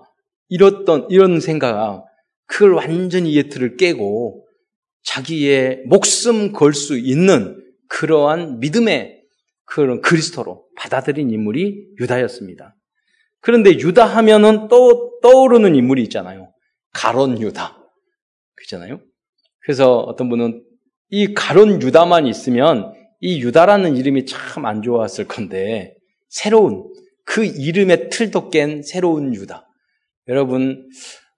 이랬던 0.48 1.06
이런 1.10 1.40
생각, 1.40 2.04
그걸 2.46 2.74
완전히 2.74 3.36
예틀을 3.36 3.76
깨고 3.76 4.46
자기의 5.04 5.84
목숨 5.86 6.52
걸 6.52 6.72
수 6.72 6.98
있는 6.98 7.62
그러한 7.88 8.58
믿음의 8.60 9.22
그런 9.64 10.00
그리스도로 10.00 10.64
받아들인 10.76 11.30
인물이 11.30 11.94
유다였습니다. 12.00 12.74
그런데 13.40 13.70
유다 13.78 14.04
하면은 14.04 14.68
또 14.68 15.18
떠오르는 15.22 15.74
인물이 15.74 16.02
있잖아요. 16.04 16.52
가론 16.92 17.40
유다. 17.40 17.77
그렇잖아요. 18.58 19.00
그래서 19.60 19.98
어떤 19.98 20.28
분은 20.28 20.62
이 21.10 21.34
가론 21.34 21.80
유다만 21.82 22.26
있으면 22.26 22.92
이 23.20 23.40
유다라는 23.42 23.96
이름이 23.96 24.26
참 24.26 24.64
안 24.66 24.82
좋았을 24.82 25.26
건데 25.26 25.94
새로운 26.28 26.84
그 27.24 27.44
이름의 27.44 28.10
틀도 28.10 28.50
깬 28.50 28.82
새로운 28.82 29.34
유다. 29.34 29.66
여러분 30.28 30.88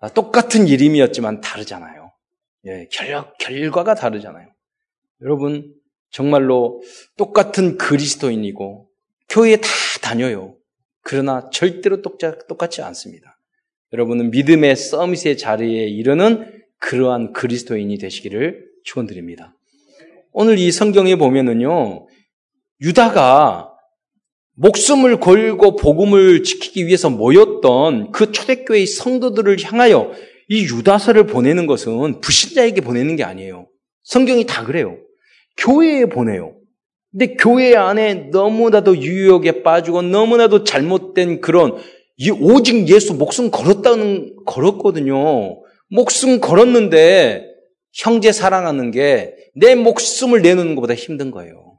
아, 0.01 0.09
똑같은 0.09 0.67
이름이었지만 0.67 1.41
다르잖아요. 1.41 2.11
예, 2.67 2.89
결, 2.91 3.33
결과가 3.39 3.95
다르잖아요. 3.95 4.49
여러분 5.23 5.75
정말로 6.11 6.83
똑같은 7.17 7.77
그리스도인이고 7.79 8.89
교회에 9.29 9.57
다 9.57 9.69
다녀요. 10.03 10.57
그러나 11.03 11.49
절대로 11.51 12.03
똑같지 12.03 12.83
않습니다. 12.83 13.39
여러분은 13.93 14.31
믿음의 14.31 14.77
서밋의 14.77 15.39
자리에 15.39 15.87
이르는 15.87 16.60
그러한 16.81 17.33
그리스도인이 17.33 17.97
되시기를 17.99 18.67
축원드립니다. 18.85 19.55
오늘 20.33 20.59
이 20.59 20.73
성경에 20.73 21.17
보면은요. 21.17 22.07
유다가 22.83 23.71
목숨을 24.57 25.21
걸고 25.21 25.77
복음을 25.77 26.43
지키기 26.43 26.87
위해서 26.87 27.09
모였던 27.09 28.13
그 28.13 28.33
초대교회의 28.33 28.87
성도들을 28.87 29.63
향하여 29.63 30.13
이 30.49 30.65
유다서를 30.65 31.27
보내는 31.27 31.67
것은 31.67 32.21
불신자에게 32.21 32.81
보내는 32.81 33.17
게 33.17 33.25
아니에요. 33.25 33.69
성경이 34.03 34.47
다 34.47 34.65
그래요. 34.65 34.99
교회에 35.57 36.07
보내요. 36.07 36.57
근데 37.13 37.37
교회 37.37 37.75
안에 37.75 38.29
너무나도 38.31 38.99
유혹에 38.99 39.63
빠지고 39.63 40.03
너무나도 40.03 40.65
잘못된 40.65 41.41
그런 41.41 41.77
오직 42.41 42.89
예수 42.89 43.15
목숨 43.15 43.51
걸었다는 43.51 44.37
걸었거든요. 44.47 45.63
목숨 45.91 46.41
걸었는데 46.41 47.47
형제 47.93 48.33
사랑하는 48.33 48.91
게 48.91 49.41
내 49.55 49.75
목숨을 49.75 50.43
내놓는 50.43 50.75
것보다 50.75 50.95
힘든 50.95 51.31
거예요. 51.31 51.79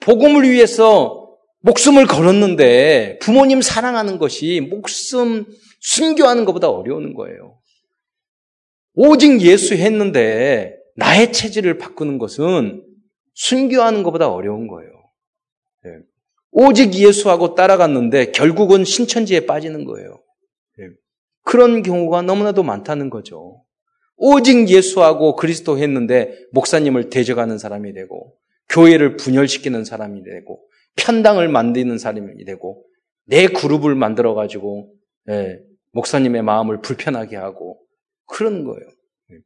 복음을 0.00 0.48
위해서 0.48 1.36
목숨을 1.60 2.06
걸었는데 2.06 3.18
부모님 3.20 3.62
사랑하는 3.62 4.18
것이 4.18 4.60
목숨 4.60 5.46
순교하는 5.80 6.44
것보다 6.44 6.68
어려운 6.70 7.14
거예요. 7.14 7.58
오직 8.94 9.40
예수 9.42 9.74
했는데 9.74 10.76
나의 10.96 11.32
체질을 11.32 11.78
바꾸는 11.78 12.18
것은 12.18 12.84
순교하는 13.34 14.02
것보다 14.02 14.30
어려운 14.30 14.66
거예요. 14.66 14.90
네. 15.84 15.90
오직 16.50 16.94
예수하고 16.94 17.54
따라갔는데 17.54 18.32
결국은 18.32 18.84
신천지에 18.84 19.46
빠지는 19.46 19.84
거예요. 19.84 20.20
그런 21.42 21.82
경우가 21.82 22.22
너무나도 22.22 22.62
많다는 22.62 23.10
거죠. 23.10 23.64
오직 24.16 24.68
예수하고 24.68 25.36
그리스도 25.36 25.78
했는데 25.78 26.46
목사님을 26.52 27.10
대적하는 27.10 27.58
사람이 27.58 27.92
되고 27.92 28.36
교회를 28.68 29.16
분열시키는 29.16 29.84
사람이 29.84 30.22
되고 30.22 30.62
편당을 30.96 31.48
만드는 31.48 31.98
사람이 31.98 32.44
되고 32.44 32.84
내 33.26 33.48
그룹을 33.48 33.94
만들어 33.94 34.34
가지고 34.34 34.92
예, 35.28 35.58
목사님의 35.92 36.42
마음을 36.42 36.80
불편하게 36.80 37.36
하고 37.36 37.80
그런 38.26 38.64
거예요. 38.64 38.86
예. 39.32 39.38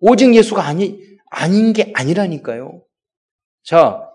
오직 0.00 0.34
예수가 0.34 0.64
아니 0.64 1.00
아닌 1.30 1.72
게 1.72 1.92
아니라니까요. 1.94 2.82
자, 3.64 4.08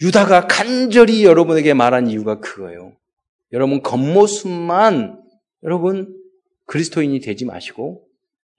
유다가 0.00 0.46
간절히 0.46 1.24
여러분에게 1.24 1.74
말한 1.74 2.08
이유가 2.08 2.40
그거예요. 2.40 2.92
여러분 3.52 3.82
겉모습만 3.82 5.22
여러분 5.64 6.17
그리스도인이 6.68 7.20
되지 7.20 7.44
마시고 7.44 8.06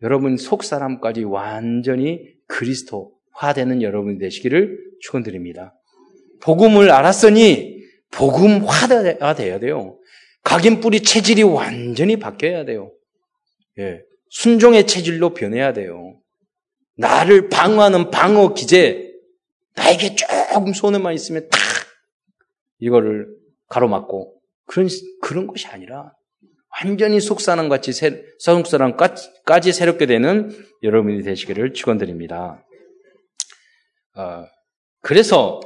여러분 0.02 0.36
속 0.36 0.64
사람까지 0.64 1.24
완전히 1.24 2.34
그리스도 2.48 3.14
되는 3.56 3.82
여러분이 3.82 4.20
되시기를 4.20 4.78
축원드립니다. 5.02 5.74
복음을 6.42 6.92
알았으니 6.92 7.80
복음화가 8.12 9.36
돼야 9.36 9.60
돼요. 9.60 9.98
각인 10.44 10.80
뿌리 10.80 11.02
체질이 11.02 11.44
완전히 11.44 12.18
바뀌어야 12.18 12.66
돼요. 12.66 12.92
예. 13.78 14.02
순종의 14.30 14.88
체질로 14.88 15.34
변해야 15.34 15.74
돼요. 15.74 16.20
나를 16.98 17.50
방어하는 17.50 18.12
방어 18.12 18.54
기제, 18.54 19.14
나에게 19.76 20.16
조금 20.16 20.74
손해만 20.74 21.14
있으면 21.14 21.48
탁 21.50 21.60
이거를 22.80 23.28
가로막고 23.68 24.42
그런 24.66 24.90
그런 25.22 25.48
것이 25.48 25.68
아니라 25.68 26.14
완전히 26.78 27.20
속사람 27.20 27.70
같이 27.70 27.92
속사람까지 28.40 29.74
새롭게 29.74 30.06
되는 30.06 30.52
여러분이 30.84 31.24
되시기를 31.24 31.74
축원드립니다. 31.74 32.64
어, 34.16 34.46
그래서 35.02 35.60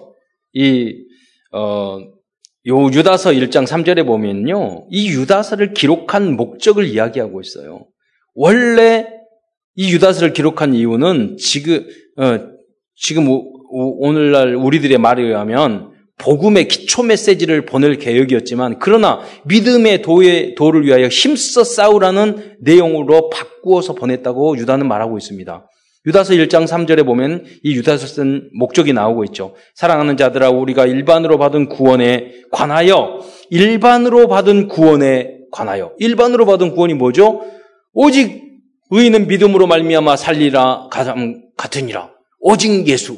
이 0.53 1.05
어, 1.51 2.00
요 2.67 2.86
유다서 2.86 3.31
1장 3.31 3.67
3절에 3.67 4.05
보면요. 4.05 4.88
이 4.89 5.10
유다서를 5.10 5.74
기록한 5.74 6.36
목적을 6.36 6.86
이야기하고 6.88 7.41
있어요. 7.41 7.86
원래 8.33 9.07
이 9.75 9.91
유다서를 9.93 10.33
기록한 10.33 10.74
이유는 10.74 11.38
지금 11.38 11.86
어, 12.17 12.39
지금 12.95 13.27
오, 13.29 13.43
오 13.69 14.13
늘날 14.13 14.55
우리들의 14.55 14.98
말에 14.98 15.24
의하면 15.24 15.92
복음의 16.24 16.70
기초 16.70 17.03
메시지를 17.03 17.65
보낼 17.65 17.98
계획이었지만 17.98 18.80
그러나 18.80 19.20
믿음의 19.46 20.01
도의 20.01 20.56
도를 20.56 20.86
위하여 20.86 21.08
힘써 21.08 21.65
싸우라는 21.65 22.58
내용으로 22.62 23.30
바꾸어서 23.30 23.94
보냈다고 23.94 24.58
유다는 24.58 24.88
말하고 24.88 25.18
있습니다. 25.18 25.68
유다서 26.06 26.34
1장 26.34 26.65
3절에 26.65 27.06
보면 27.06 27.46
이 27.63 27.75
유다서 27.75 28.08
쓴 28.08 28.50
목적이 28.58 28.94
나오고 28.94 29.25
있죠. 29.25 29.56
사랑하는 29.75 30.15
자들아 30.15 30.50
우리가 30.50 30.86
일반으로 30.86 31.38
받은 31.38 31.68
구원에 31.68 32.32
관하여 32.51 33.20
일반으로 33.50 34.27
받은 34.27 34.70
구원에 34.70 35.39
관하여 35.51 35.94
일반으로 36.00 36.46
받은 36.46 36.72
구원이 36.72 36.94
뭐죠? 36.94 37.42
오직 37.94 38.44
의인은 38.92 39.27
믿음으로 39.27 39.68
말미암아 39.68 40.15
살리라 40.15 40.89
같으니라. 41.58 42.12
오직 42.39 42.88
예수. 42.88 43.18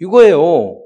이거예요. 0.00 0.83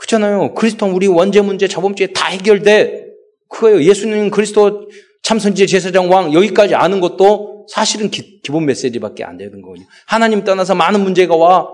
그렇잖아요. 0.00 0.54
그리스도 0.54 0.86
우리 0.86 1.06
원죄 1.06 1.42
문제 1.42 1.68
저번 1.68 1.94
주에 1.94 2.08
다 2.08 2.28
해결돼. 2.28 3.04
그거예요. 3.48 3.82
예수님 3.82 4.30
그리스도 4.30 4.88
참선지 5.22 5.66
제사장 5.66 6.10
왕 6.10 6.32
여기까지 6.32 6.74
아는 6.74 7.00
것도 7.00 7.66
사실은 7.68 8.10
기, 8.10 8.40
본 8.48 8.64
메시지밖에 8.64 9.22
안 9.24 9.36
되는 9.36 9.60
거거든요. 9.60 9.86
하나님 10.06 10.42
떠나서 10.42 10.74
많은 10.74 11.00
문제가 11.02 11.36
와. 11.36 11.68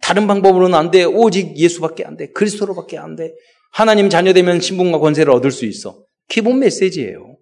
다른 0.00 0.26
방법으로는 0.26 0.78
안 0.78 0.90
돼. 0.90 1.04
오직 1.04 1.56
예수밖에 1.56 2.04
안 2.04 2.16
돼. 2.16 2.28
그리스도로밖에 2.28 2.98
안 2.98 3.16
돼. 3.16 3.32
하나님 3.72 4.08
자녀 4.08 4.32
되면 4.32 4.60
신분과 4.60 4.98
권세를 4.98 5.32
얻을 5.32 5.50
수 5.50 5.64
있어. 5.64 5.98
기본 6.28 6.60
메시지예요. 6.60 7.36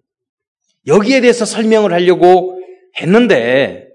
여기에 0.87 1.21
대해서 1.21 1.45
설명을 1.45 1.93
하려고 1.93 2.59
했는데 2.99 3.87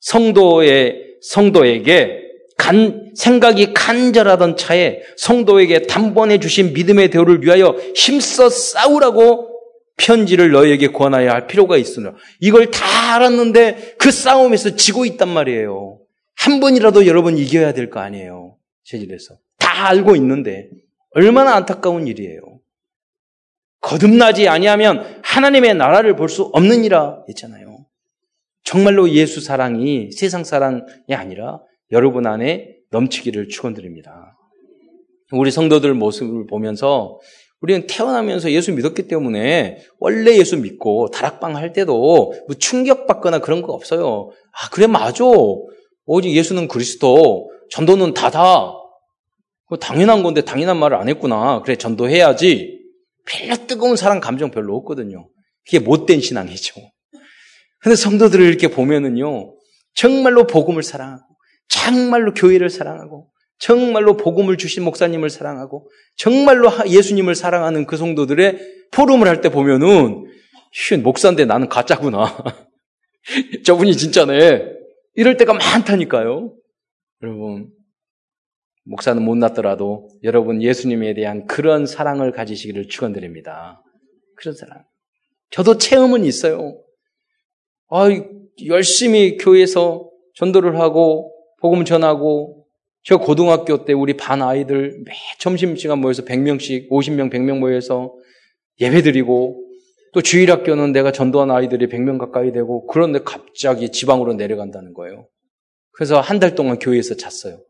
성도의 0.00 1.16
성도에게 1.22 2.27
간, 2.58 3.10
생각이 3.14 3.72
간절하던 3.72 4.58
차에 4.58 5.00
성도에게 5.16 5.82
단번에 5.86 6.38
주신 6.40 6.74
믿음의 6.74 7.08
대우를 7.08 7.42
위하여 7.42 7.74
힘써 7.94 8.50
싸우라고 8.50 9.48
편지를 9.96 10.50
너에게 10.50 10.88
권하여야 10.88 11.32
할 11.32 11.46
필요가 11.46 11.76
있으나 11.78 12.14
이걸 12.40 12.70
다 12.70 13.14
알았는데 13.14 13.94
그 13.98 14.10
싸움에서 14.10 14.76
지고 14.76 15.06
있단 15.06 15.28
말이에요. 15.28 15.98
한 16.36 16.60
번이라도 16.60 17.06
여러분 17.06 17.38
이겨야 17.38 17.72
될 17.72 17.88
거 17.90 18.00
아니에요. 18.00 18.56
체질에서. 18.84 19.38
다 19.58 19.88
알고 19.88 20.14
있는데 20.16 20.68
얼마나 21.14 21.54
안타까운 21.56 22.06
일이에요. 22.06 22.40
거듭나지 23.80 24.48
아니하면 24.48 25.20
하나님의 25.22 25.74
나라를 25.74 26.16
볼 26.16 26.28
수 26.28 26.42
없느니라 26.52 27.24
했잖아요. 27.28 27.86
정말로 28.64 29.08
예수 29.10 29.40
사랑이 29.40 30.10
세상 30.12 30.44
사랑이 30.44 30.82
아니라 31.10 31.60
여러분 31.90 32.26
안에 32.26 32.76
넘치기를 32.90 33.48
축원드립니다. 33.48 34.36
우리 35.32 35.50
성도들 35.50 35.94
모습을 35.94 36.46
보면서 36.46 37.18
우리는 37.60 37.86
태어나면서 37.86 38.52
예수 38.52 38.72
믿었기 38.72 39.08
때문에 39.08 39.78
원래 39.98 40.36
예수 40.36 40.56
믿고 40.56 41.10
다락방 41.10 41.56
할 41.56 41.72
때도 41.72 42.32
뭐 42.46 42.56
충격받거나 42.56 43.40
그런 43.40 43.62
거 43.62 43.72
없어요. 43.72 44.30
아, 44.52 44.70
그래, 44.70 44.86
맞아. 44.86 45.24
오직 46.06 46.34
예수는 46.34 46.68
그리스도, 46.68 47.50
전도는 47.70 48.14
다다. 48.14 48.72
당연한 49.80 50.22
건데 50.22 50.40
당연한 50.42 50.78
말을 50.78 50.96
안 50.96 51.08
했구나. 51.08 51.60
그래, 51.62 51.76
전도해야지. 51.76 52.78
별로 53.26 53.56
뜨거운 53.66 53.96
사랑 53.96 54.20
감정 54.20 54.50
별로 54.50 54.76
없거든요. 54.76 55.28
그게 55.66 55.78
못된 55.80 56.20
신앙이죠. 56.20 56.80
근데 57.80 57.96
성도들을 57.96 58.44
이렇게 58.46 58.68
보면은요, 58.68 59.54
정말로 59.94 60.46
복음을 60.46 60.82
사랑하고, 60.82 61.24
정말로 61.68 62.34
교회를 62.34 62.70
사랑하고, 62.70 63.30
정말로 63.58 64.16
복음을 64.16 64.56
주신 64.56 64.84
목사님을 64.84 65.30
사랑하고 65.30 65.90
정말로 66.16 66.70
예수님을 66.86 67.34
사랑하는 67.34 67.86
그 67.86 67.96
성도들의 67.96 68.58
포럼을 68.92 69.26
할 69.26 69.40
때 69.40 69.48
보면은 69.50 70.26
쉔 70.72 71.02
목사인데 71.02 71.44
나는 71.44 71.68
가짜구나. 71.68 72.36
저분이 73.64 73.96
진짜네. 73.96 74.72
이럴 75.14 75.36
때가 75.36 75.54
많다니까요. 75.54 76.54
여러분 77.22 77.70
목사는 78.84 79.20
못났더라도 79.20 80.08
여러분 80.22 80.62
예수님에 80.62 81.14
대한 81.14 81.46
그런 81.46 81.84
사랑을 81.84 82.30
가지시기를 82.30 82.88
축원드립니다. 82.88 83.82
그런 84.36 84.54
사랑. 84.54 84.84
저도 85.50 85.78
체험은 85.78 86.24
있어요. 86.24 86.80
아, 87.90 88.08
열심히 88.66 89.36
교회에서 89.36 90.08
전도를 90.34 90.78
하고 90.78 91.34
복음 91.60 91.84
전하고 91.84 92.66
저 93.02 93.16
고등학교 93.16 93.84
때 93.84 93.92
우리 93.92 94.16
반 94.16 94.42
아이들 94.42 95.02
매 95.04 95.12
점심시간 95.38 95.98
모여서 95.98 96.24
100명씩, 96.24 96.90
50명, 96.90 97.32
100명 97.32 97.58
모여서 97.58 98.14
예배 98.80 99.02
드리고 99.02 99.64
또 100.14 100.22
주일학교는 100.22 100.92
내가 100.92 101.12
전도한 101.12 101.50
아이들이 101.50 101.86
100명 101.88 102.18
가까이 102.18 102.52
되고 102.52 102.86
그런데 102.86 103.20
갑자기 103.24 103.90
지방으로 103.90 104.34
내려간다는 104.34 104.94
거예요. 104.94 105.28
그래서 105.92 106.20
한 106.20 106.38
달 106.38 106.54
동안 106.54 106.78
교회에서 106.78 107.16
잤어요. 107.16 107.60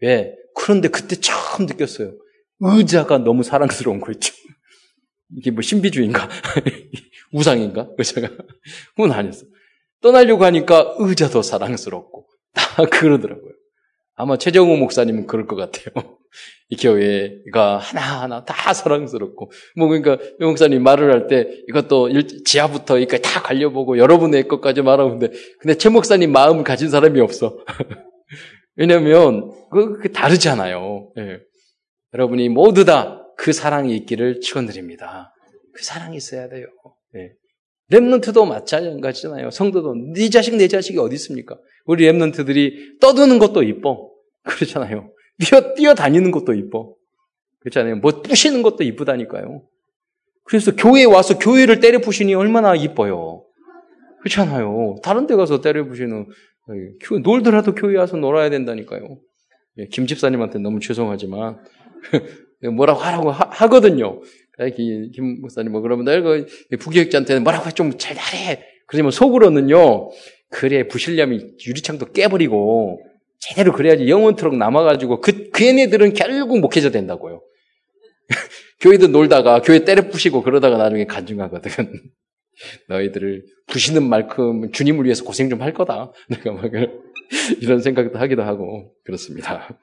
왜? 0.00 0.34
그런데 0.54 0.88
그때 0.88 1.16
처음 1.16 1.66
느꼈어요. 1.66 2.14
의자가 2.60 3.18
너무 3.18 3.42
사랑스러운 3.42 4.00
거 4.00 4.12
있죠. 4.12 4.32
이게 5.36 5.50
뭐 5.50 5.62
신비주의인가? 5.62 6.28
우상인가? 7.32 7.88
의자가? 7.96 8.28
그건 8.94 9.12
아니었어. 9.12 9.46
떠나려고 10.00 10.44
하니까 10.44 10.94
의자도 10.98 11.42
사랑스럽고 11.42 12.26
다 12.26 12.33
그러더라고요. 12.90 13.52
아마 14.16 14.36
최정우 14.36 14.76
목사님은 14.76 15.26
그럴 15.26 15.46
것 15.46 15.56
같아요. 15.56 15.86
이 16.70 16.76
교회가 16.76 17.78
하나하나 17.78 18.44
다 18.44 18.72
사랑스럽고, 18.72 19.50
뭐, 19.76 19.88
그러니까, 19.88 20.18
이 20.40 20.44
목사님 20.44 20.82
말을 20.82 21.12
할 21.12 21.26
때 21.26 21.48
이것도 21.68 22.10
지하부터 22.44 22.98
이거 22.98 23.18
다 23.18 23.42
갈려보고 23.42 23.98
여러분의 23.98 24.48
것까지 24.48 24.82
말하는데, 24.82 25.28
근데 25.60 25.74
최 25.76 25.88
목사님 25.88 26.32
마음을 26.32 26.64
가진 26.64 26.90
사람이 26.90 27.20
없어. 27.20 27.58
왜냐면, 28.76 29.52
그, 29.70 29.98
그 29.98 30.12
다르잖아요. 30.12 31.12
예. 31.18 31.40
여러분이 32.14 32.48
모두 32.48 32.84
다 32.84 33.24
그 33.36 33.52
사랑이 33.52 33.94
있기를 33.96 34.40
축원드립니다. 34.40 35.32
그 35.74 35.82
사랑이 35.84 36.16
있어야 36.16 36.48
돼요. 36.48 36.66
예. 37.16 37.32
랩런트도 37.90 38.46
마찬가지잖아요. 38.46 39.50
성도도 39.50 39.94
네 40.14 40.30
자식 40.30 40.56
내 40.56 40.68
자식이 40.68 40.98
어디 40.98 41.14
있습니까? 41.16 41.58
우리 41.84 42.04
랩런트들이 42.06 43.00
떠드는 43.00 43.38
것도 43.38 43.62
이뻐. 43.62 44.10
그렇잖아요. 44.44 45.10
뛰어 45.38 45.74
뛰어다니는 45.74 46.30
것도 46.30 46.54
이뻐. 46.54 46.94
그렇잖아요. 47.60 47.96
뭐 47.96 48.22
부시는 48.22 48.62
것도 48.62 48.84
이쁘다니까요. 48.84 49.62
그래서 50.44 50.74
교회에 50.76 51.04
와서 51.04 51.38
교회를 51.38 51.80
때려 51.80 51.98
부시니 52.00 52.34
얼마나 52.34 52.74
이뻐요. 52.74 53.44
그렇잖아요. 54.20 54.96
다른 55.02 55.26
데 55.26 55.34
가서 55.34 55.60
때려 55.60 55.84
부시는 55.86 56.26
놀더라도 57.22 57.74
교회 57.74 57.96
와서 57.96 58.16
놀아야 58.16 58.50
된다니까요. 58.50 59.18
예, 59.78 59.86
김 59.86 60.06
집사님한테 60.06 60.58
너무 60.60 60.80
죄송하지만 60.80 61.58
뭐라고 62.76 63.00
하라고 63.00 63.30
하, 63.30 63.68
거든요 63.68 64.20
김 64.76 65.40
목사님 65.40 65.72
뭐 65.72 65.80
그러면 65.80 66.04
너 66.04 66.76
부교육자한테 66.78 67.40
뭐라고 67.40 67.70
좀잘 67.70 68.16
하래. 68.16 68.64
그러지만 68.86 69.10
속으로는요. 69.10 70.10
그래 70.50 70.86
부실념이 70.86 71.56
유리창도 71.66 72.12
깨버리고 72.12 73.00
제대로 73.40 73.72
그래야지 73.72 74.08
영원토록 74.08 74.56
남아가지고 74.56 75.20
그, 75.20 75.50
그 75.50 75.66
얘네들은 75.66 76.14
결국 76.14 76.60
목회자 76.60 76.90
된다고요. 76.90 77.42
교회도 78.80 79.08
놀다가 79.08 79.60
교회 79.60 79.84
때려 79.84 80.08
부시고 80.08 80.42
그러다가 80.42 80.76
나중에 80.76 81.04
간증하거든. 81.04 81.70
너희들을 82.88 83.44
부시는 83.66 84.02
만큼 84.08 84.70
주님을 84.70 85.04
위해서 85.04 85.24
고생 85.24 85.50
좀 85.50 85.60
할 85.60 85.72
거다. 85.72 86.12
내가 86.30 86.52
막 86.52 86.70
이런 87.60 87.80
생각도 87.80 88.18
하기도 88.18 88.42
하고 88.42 88.94
그렇습니다. 89.04 89.78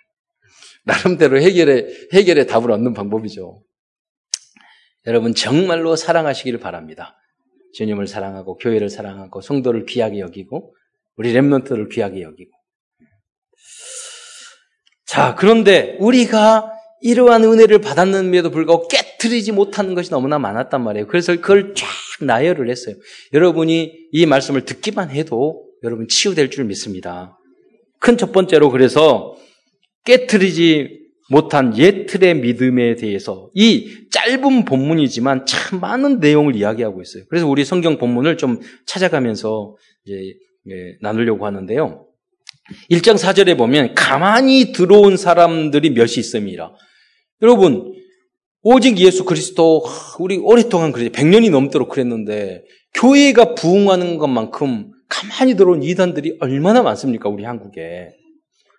나름대로 0.85 1.39
해결의 1.39 1.87
해결의 2.13 2.47
답을 2.47 2.71
얻는 2.71 2.93
방법이죠. 2.93 3.61
여러분 5.07 5.33
정말로 5.33 5.95
사랑하시기를 5.95 6.59
바랍니다. 6.59 7.17
주님을 7.73 8.07
사랑하고 8.07 8.57
교회를 8.57 8.89
사랑하고 8.89 9.41
성도를 9.41 9.85
귀하게 9.85 10.19
여기고 10.19 10.75
우리 11.15 11.33
렘넌트를 11.33 11.89
귀하게 11.89 12.21
여기고. 12.21 12.51
자, 15.05 15.35
그런데 15.35 15.97
우리가 15.99 16.71
이러한 17.01 17.43
은혜를 17.43 17.81
받았는데도 17.81 18.51
불구하고 18.51 18.87
깨뜨리지 18.87 19.51
못하는 19.51 19.95
것이 19.95 20.11
너무나 20.11 20.37
많았단 20.39 20.83
말이에요. 20.83 21.07
그래서 21.07 21.35
그걸 21.35 21.73
쫙 21.75 21.87
나열을 22.23 22.69
했어요. 22.69 22.95
여러분이 23.33 24.09
이 24.11 24.25
말씀을 24.25 24.65
듣기만 24.65 25.09
해도 25.09 25.65
여러분 25.83 26.07
치유될 26.07 26.51
줄 26.51 26.65
믿습니다. 26.65 27.37
큰 27.99 28.17
첫 28.17 28.31
번째로 28.31 28.69
그래서 28.69 29.35
깨뜨리지 30.05 31.00
못한 31.31 31.77
옛 31.77 32.07
틀의 32.07 32.35
믿음에 32.35 32.95
대해서 32.95 33.49
이 33.53 33.89
짧은 34.11 34.65
본문이지만 34.65 35.45
참 35.45 35.79
많은 35.79 36.19
내용을 36.19 36.57
이야기하고 36.57 37.01
있어요. 37.01 37.23
그래서 37.29 37.47
우리 37.47 37.63
성경 37.63 37.97
본문을 37.97 38.35
좀 38.35 38.59
찾아가면서 38.85 39.77
이제 40.05 40.13
예, 40.69 40.97
나누려고 41.01 41.45
하는데요. 41.45 42.05
1장 42.91 43.15
4절에 43.17 43.57
보면 43.57 43.95
가만히 43.95 44.73
들어온 44.73 45.15
사람들이 45.15 45.91
몇이 45.91 46.15
있음이라. 46.17 46.73
여러분, 47.41 47.93
오직 48.61 48.97
예수 48.99 49.23
그리스도 49.23 49.83
우리 50.19 50.37
오랫동안 50.37 50.91
그래 50.91 51.07
100년이 51.07 51.49
넘도록 51.49 51.87
그랬는데 51.89 52.65
교회가 52.93 53.55
부흥하는 53.55 54.17
것만큼 54.17 54.91
가만히 55.07 55.55
들어온 55.55 55.81
이단들이 55.81 56.37
얼마나 56.41 56.83
많습니까? 56.83 57.29
우리 57.29 57.45
한국에. 57.45 58.09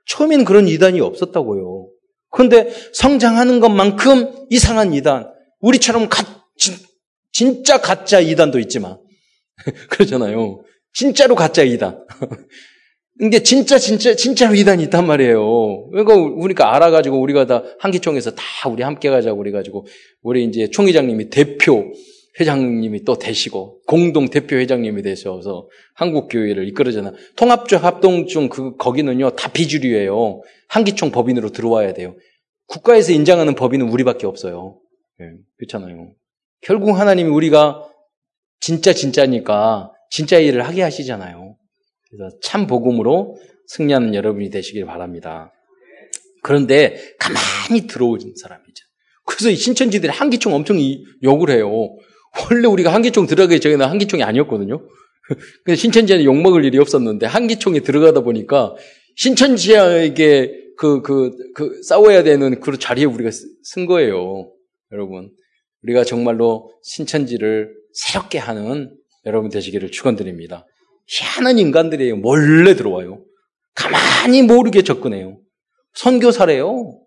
처음에는 0.07 0.45
그런 0.45 0.69
이단이 0.69 1.01
없었다고요. 1.01 1.92
그런데 2.33 2.73
성장하는 2.93 3.61
것만큼 3.61 4.47
이상한 4.51 4.93
이단, 4.95 5.31
우리처럼 5.61 6.09
가, 6.09 6.25
진, 6.57 6.75
진짜 7.31 7.81
가짜 7.81 8.19
이단도 8.19 8.59
있지만 8.59 8.99
그러잖아요. 9.91 10.65
진짜로 10.93 11.35
가짜 11.35 11.63
이단. 11.63 12.05
근데 13.19 13.43
진짜 13.43 13.79
진짜 13.79 14.17
진짜로 14.17 14.55
이단이 14.55 14.83
있단 14.85 15.07
말이에요. 15.07 15.91
그러니까 15.91 16.15
우리가 16.15 16.75
알아가지고 16.75 17.21
우리가 17.21 17.47
다 17.47 17.63
한기총에서 17.79 18.33
다 18.35 18.43
우리 18.69 18.83
함께 18.83 19.11
가자고 19.11 19.39
우리 19.39 19.53
가지고 19.53 19.87
우리 20.23 20.45
이제 20.45 20.69
총회장님이 20.69 21.29
대표 21.29 21.93
회장님이 22.41 23.05
또 23.05 23.19
되시고 23.19 23.83
공동 23.87 24.29
대표 24.29 24.57
회장님이 24.57 25.03
되셔서 25.03 25.69
한국 25.95 26.29
교회를 26.29 26.67
이끌어잖아. 26.69 27.13
통합적 27.37 27.85
합동중 27.85 28.49
그 28.49 28.77
거기는요 28.77 29.31
다 29.31 29.53
비주류예요. 29.53 30.41
한기총 30.69 31.11
법인으로 31.11 31.51
들어와야 31.51 31.93
돼요. 31.93 32.17
국가에서 32.67 33.13
인정하는 33.13 33.55
법인은 33.55 33.89
우리밖에 33.89 34.27
없어요. 34.27 34.81
네, 35.19 35.27
그렇잖아요. 35.59 36.13
결국 36.63 36.99
하나님이 36.99 37.29
우리가 37.29 37.87
진짜 38.61 38.93
진짜니까 38.93 39.93
진짜 40.11 40.39
일을 40.39 40.67
하게 40.67 40.83
하시잖아요. 40.83 41.57
그래서 42.09 42.37
참 42.43 42.67
복음으로 42.67 43.37
승리하는 43.67 44.15
여러분이 44.15 44.51
되시길 44.51 44.87
바랍니다. 44.87 45.53
그런데 46.43 46.97
가만히 47.19 47.87
들어오는 47.87 48.35
사람이죠. 48.37 48.85
그래서 49.25 49.55
신천지들이 49.55 50.11
한기총 50.11 50.55
엄청 50.55 50.79
욕을 51.23 51.51
해요. 51.51 51.97
원래 52.51 52.67
우리가 52.67 52.93
한기총 52.93 53.27
들어가기 53.27 53.61
전에는 53.61 53.87
한기총이 53.87 54.23
아니었거든요. 54.23 54.87
근데 55.65 55.77
신천지에는 55.77 56.25
욕먹을 56.25 56.65
일이 56.65 56.79
없었는데 56.79 57.27
한기총에 57.27 57.81
들어가다 57.81 58.21
보니까 58.21 58.75
신천지에게 59.17 60.63
그, 60.77 61.03
그, 61.03 61.31
그, 61.55 61.83
싸워야 61.83 62.23
되는 62.23 62.61
그 62.61 62.79
자리에 62.79 63.05
우리가 63.05 63.31
쓴 63.63 63.87
거예요. 63.87 64.51
여러분. 64.91 65.31
우리가 65.83 66.05
정말로 66.05 66.73
신천지를 66.83 67.73
새롭게 67.93 68.39
하는 68.39 68.97
여러분 69.27 69.51
되시기를 69.51 69.91
축원드립니다. 69.91 70.67
희한한 71.07 71.59
인간들이에요. 71.59 72.17
몰래 72.17 72.75
들어와요. 72.75 73.23
가만히 73.75 74.43
모르게 74.43 74.83
접근해요. 74.83 75.39
선교사래요. 75.95 77.01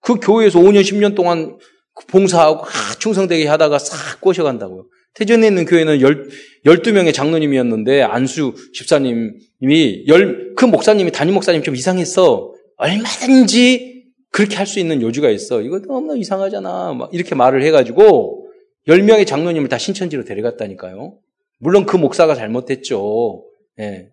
그 0.00 0.16
교회에서 0.20 0.60
5년, 0.60 0.82
10년 0.82 1.14
동안 1.14 1.58
봉사하고 2.06 2.64
충성되게 2.98 3.46
하다가 3.46 3.78
싹 3.78 4.20
꼬셔간다고요. 4.20 4.86
태전에 5.14 5.48
있는 5.48 5.64
교회는 5.64 6.00
열, 6.00 6.28
12명의 6.64 7.12
장로님이었는데 7.12 8.02
안수 8.02 8.54
집사님이 8.72 10.04
열, 10.06 10.54
그 10.54 10.64
목사님이 10.64 11.10
담임 11.10 11.34
목사님 11.34 11.62
좀 11.62 11.74
이상했어. 11.74 12.52
얼마든지 12.76 14.04
그렇게 14.30 14.56
할 14.56 14.66
수 14.66 14.78
있는 14.78 15.02
요지가 15.02 15.30
있어. 15.30 15.62
이거 15.62 15.80
너무 15.80 16.16
이상하잖아. 16.16 16.92
막 16.94 17.10
이렇게 17.12 17.34
말을 17.34 17.62
해가지고 17.64 18.46
10명의 18.86 19.26
장로님을 19.26 19.68
다 19.68 19.78
신천지로 19.78 20.24
데려갔다니까요. 20.24 21.18
물론 21.58 21.86
그 21.86 21.96
목사가 21.96 22.34
잘못했죠. 22.34 23.44
예. 23.80 24.10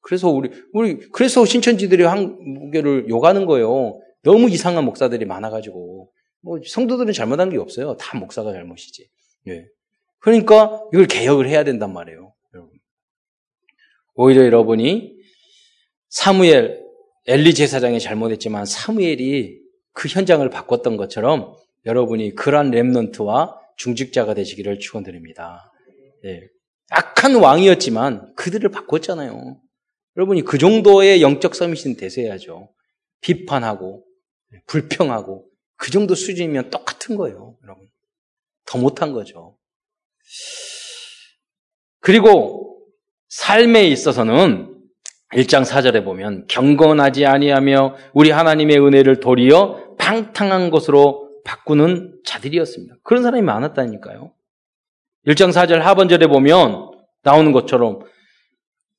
그래서 0.00 0.28
우리, 0.30 0.50
우리, 0.72 0.98
그래서 1.12 1.44
신천지들이 1.44 2.04
한국교를 2.04 3.08
욕하는 3.10 3.44
거예요. 3.44 4.00
너무 4.22 4.48
이상한 4.48 4.84
목사들이 4.84 5.26
많아가지고. 5.26 6.08
뭐 6.48 6.58
성도들은 6.64 7.12
잘못한 7.12 7.50
게 7.50 7.58
없어요. 7.58 7.94
다 7.98 8.16
목사가 8.16 8.54
잘못이지. 8.54 9.06
예. 9.48 9.66
그러니까 10.18 10.82
이걸 10.94 11.06
개혁을 11.06 11.46
해야 11.46 11.62
된단 11.62 11.92
말이에요. 11.92 12.32
여러분. 12.54 12.72
오히려 14.14 14.46
여러분이 14.46 15.14
사무엘 16.08 16.82
엘리 17.26 17.52
제사장이 17.52 18.00
잘못했지만 18.00 18.64
사무엘이 18.64 19.60
그 19.92 20.08
현장을 20.08 20.48
바꿨던 20.48 20.96
것처럼 20.96 21.54
여러분이 21.84 22.34
그러한 22.34 22.70
렘넌트와 22.70 23.60
중직자가 23.76 24.32
되시기를 24.32 24.78
축원드립니다. 24.78 25.70
예. 26.24 26.48
악한 26.88 27.34
왕이었지만 27.34 28.34
그들을 28.36 28.70
바꿨잖아요. 28.70 29.60
여러분이 30.16 30.44
그 30.44 30.56
정도의 30.56 31.20
영적 31.20 31.54
서밋은 31.54 31.96
되셔야죠. 31.98 32.70
비판하고 33.20 34.06
불평하고 34.66 35.47
그 35.78 35.90
정도 35.90 36.14
수준이면 36.14 36.70
똑같은 36.70 37.16
거예요, 37.16 37.56
여러분. 37.62 37.88
더 38.66 38.78
못한 38.78 39.12
거죠. 39.12 39.56
그리고 42.00 42.76
삶에 43.28 43.86
있어서는 43.88 44.74
1장 45.32 45.64
4절에 45.64 46.04
보면 46.04 46.46
경건하지 46.48 47.26
아니하며 47.26 47.96
우리 48.12 48.30
하나님의 48.30 48.78
은혜를 48.78 49.20
도리어 49.20 49.96
방탕한 49.98 50.70
것으로 50.70 51.30
바꾸는 51.44 52.20
자들이었습니다. 52.24 52.96
그런 53.02 53.22
사람이 53.22 53.42
많았다니까요. 53.42 54.32
1장 55.26 55.52
4절 55.52 55.78
하반절에 55.78 56.26
보면 56.26 56.90
나오는 57.22 57.52
것처럼 57.52 58.00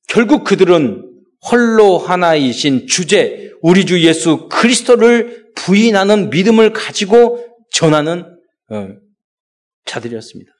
결국 0.08 0.44
그들은 0.44 1.10
홀로 1.50 1.98
하나이신 1.98 2.86
주제 2.86 3.52
우리 3.62 3.84
주 3.84 4.00
예수 4.04 4.48
그리스도를 4.48 5.39
부인하는 5.64 6.30
믿음을 6.30 6.72
가지고 6.72 7.46
전하는 7.70 8.38
어, 8.70 8.88
자들이었습니다. 9.84 10.52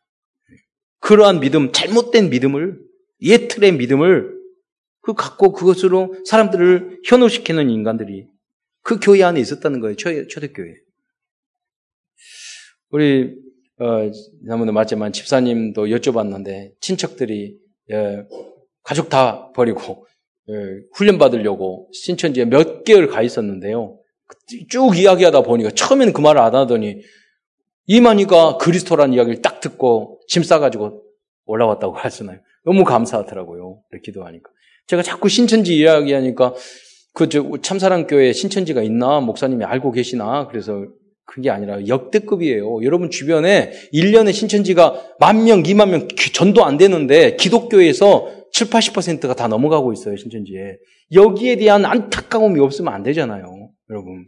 그러한 1.00 1.40
믿음, 1.40 1.72
잘못된 1.72 2.30
믿음을 2.30 2.78
옛 3.22 3.48
틀의 3.48 3.72
믿음을 3.72 4.38
그 5.00 5.14
갖고 5.14 5.52
그것으로 5.52 6.14
사람들을 6.26 7.00
현혹시키는 7.06 7.70
인간들이 7.70 8.26
그 8.82 8.98
교회 9.00 9.22
안에 9.22 9.40
있었다는 9.40 9.80
거예요. 9.80 9.96
초, 9.96 10.26
초대교회. 10.26 10.74
우리 12.90 13.34
어, 13.78 14.10
지난번에 14.42 14.72
맞지만 14.72 15.12
집사님도 15.12 15.86
여쭤봤는데 15.86 16.72
친척들이 16.80 17.56
예, 17.90 18.26
가족 18.82 19.08
다 19.08 19.50
버리고 19.52 20.06
예, 20.50 20.54
훈련 20.92 21.16
받으려고 21.16 21.88
신천지에 21.92 22.44
몇 22.44 22.84
개월 22.84 23.06
가 23.06 23.22
있었는데요. 23.22 23.99
쭉 24.68 24.96
이야기하다 24.96 25.42
보니까 25.42 25.70
처음에는 25.70 26.12
그 26.12 26.20
말을 26.20 26.40
안 26.40 26.54
하더니 26.54 27.00
이만희가 27.86 28.58
그리스도라는 28.58 29.14
이야기를 29.14 29.42
딱 29.42 29.60
듣고 29.60 30.20
짐 30.28 30.42
싸가지고 30.42 31.02
올라왔다고 31.46 31.94
하잖아요. 31.94 32.38
너무 32.64 32.84
감사하더라고요. 32.84 33.80
이렇게 33.90 34.10
기도하니까. 34.10 34.50
제가 34.86 35.02
자꾸 35.02 35.28
신천지 35.28 35.76
이야기하니까 35.76 36.54
그 37.14 37.28
참사랑교회 37.62 38.32
신천지가 38.32 38.82
있나 38.82 39.20
목사님이 39.20 39.64
알고 39.64 39.92
계시나 39.92 40.46
그래서 40.48 40.86
그게 41.24 41.50
아니라 41.50 41.86
역대급이에요. 41.86 42.82
여러분 42.82 43.10
주변에 43.10 43.72
1년에 43.94 44.32
신천지가 44.32 45.14
만 45.20 45.44
명, 45.44 45.62
2만 45.62 45.90
명 45.90 46.08
전도 46.08 46.64
안 46.64 46.76
되는데 46.76 47.36
기독교에서 47.36 48.28
7, 48.52 48.66
80%가 48.68 49.34
다 49.34 49.46
넘어가고 49.46 49.92
있어요, 49.92 50.16
신천지에. 50.16 50.78
여기에 51.12 51.56
대한 51.56 51.84
안타까움이 51.84 52.58
없으면 52.60 52.92
안 52.92 53.02
되잖아요, 53.04 53.59
여러분. 53.90 54.26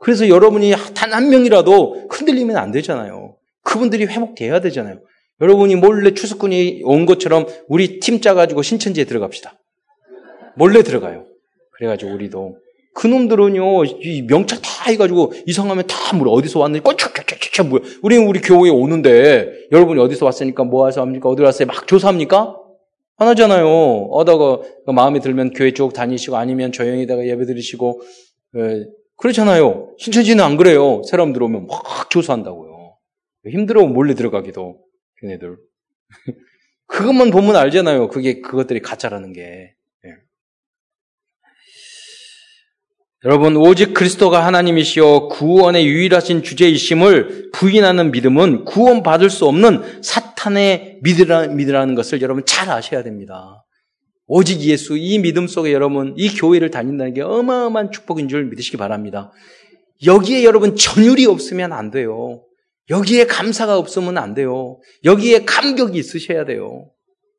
그래서 0.00 0.28
여러분이 0.28 0.72
단 0.94 1.12
한 1.12 1.28
명이라도 1.28 2.08
흔들리면 2.10 2.56
안 2.56 2.72
되잖아요. 2.72 3.36
그분들이 3.62 4.06
회복돼야 4.06 4.60
되잖아요. 4.60 5.00
여러분이 5.40 5.76
몰래 5.76 6.14
추수꾼이 6.14 6.82
온 6.84 7.04
것처럼 7.06 7.46
우리 7.68 8.00
팀 8.00 8.20
짜가지고 8.20 8.62
신천지에 8.62 9.04
들어갑시다. 9.04 9.58
몰래 10.56 10.82
들어가요. 10.82 11.26
그래가지고 11.72 12.12
우리도 12.12 12.56
그놈들은요, 12.94 13.84
이 13.84 14.22
명찰 14.22 14.60
다 14.62 14.90
해가지고 14.90 15.32
이상하면 15.46 15.84
다뭐 15.86 16.30
어디서 16.32 16.60
왔는지 16.60 16.82
꼬쭉쭉쭉쭉 16.82 17.68
뭐야. 17.68 17.82
우리는 18.02 18.26
우리 18.26 18.40
교회에 18.40 18.70
오는데 18.70 19.50
여러분이 19.72 20.00
어디서 20.00 20.26
왔으니까 20.26 20.64
뭐 20.64 20.82
와서 20.82 21.00
합니까? 21.00 21.28
어디 21.28 21.42
왔어요? 21.42 21.66
막 21.66 21.86
조사합니까? 21.86 22.56
안 23.16 23.28
하잖아요. 23.28 23.66
어다가 24.10 24.58
마음에 24.86 25.20
들면 25.20 25.52
교회 25.52 25.72
쪽 25.72 25.92
다니시고 25.92 26.36
아니면 26.36 26.72
조용히다가 26.72 27.26
예배 27.26 27.46
드리시고 27.46 28.00
에, 28.00 28.04
그렇잖아요. 29.16 29.94
신천지는 29.98 30.44
안 30.44 30.56
그래요. 30.56 31.02
사람 31.08 31.32
들어오면 31.32 31.66
막 31.66 32.10
조사한다고요. 32.10 32.96
힘들어면 33.48 33.92
몰래 33.92 34.14
들어가기도 34.14 34.80
걔네들. 35.20 35.56
그것만 36.86 37.30
보면 37.30 37.56
알잖아요. 37.56 38.08
그게 38.08 38.40
그것들이 38.40 38.80
가짜라는 38.80 39.32
게. 39.32 39.74
여러분, 43.24 43.56
오직 43.56 43.94
그리스도가 43.94 44.44
하나님이시여 44.44 45.28
구원의 45.28 45.86
유일하신 45.86 46.42
주제이심을 46.42 47.52
부인하는 47.52 48.10
믿음은 48.10 48.64
구원받을 48.64 49.30
수 49.30 49.46
없는 49.46 50.02
사탄의 50.02 50.98
믿으라, 51.02 51.46
믿으라는 51.46 51.94
것을 51.94 52.20
여러분 52.20 52.44
잘 52.44 52.68
아셔야 52.68 53.04
됩니다. 53.04 53.64
오직 54.26 54.60
예수, 54.60 54.96
이 54.96 55.18
믿음 55.18 55.46
속에 55.46 55.72
여러분, 55.72 56.14
이 56.16 56.28
교회를 56.28 56.70
다닌다는 56.70 57.14
게 57.14 57.22
어마어마한 57.22 57.90
축복인 57.92 58.28
줄 58.28 58.44
믿으시기 58.46 58.76
바랍니다. 58.76 59.32
여기에 60.04 60.44
여러분 60.44 60.76
전율이 60.76 61.26
없으면 61.26 61.72
안 61.72 61.90
돼요. 61.90 62.44
여기에 62.90 63.26
감사가 63.26 63.78
없으면 63.78 64.18
안 64.18 64.34
돼요. 64.34 64.80
여기에 65.04 65.44
감격이 65.44 65.98
있으셔야 65.98 66.44
돼요. 66.44 66.90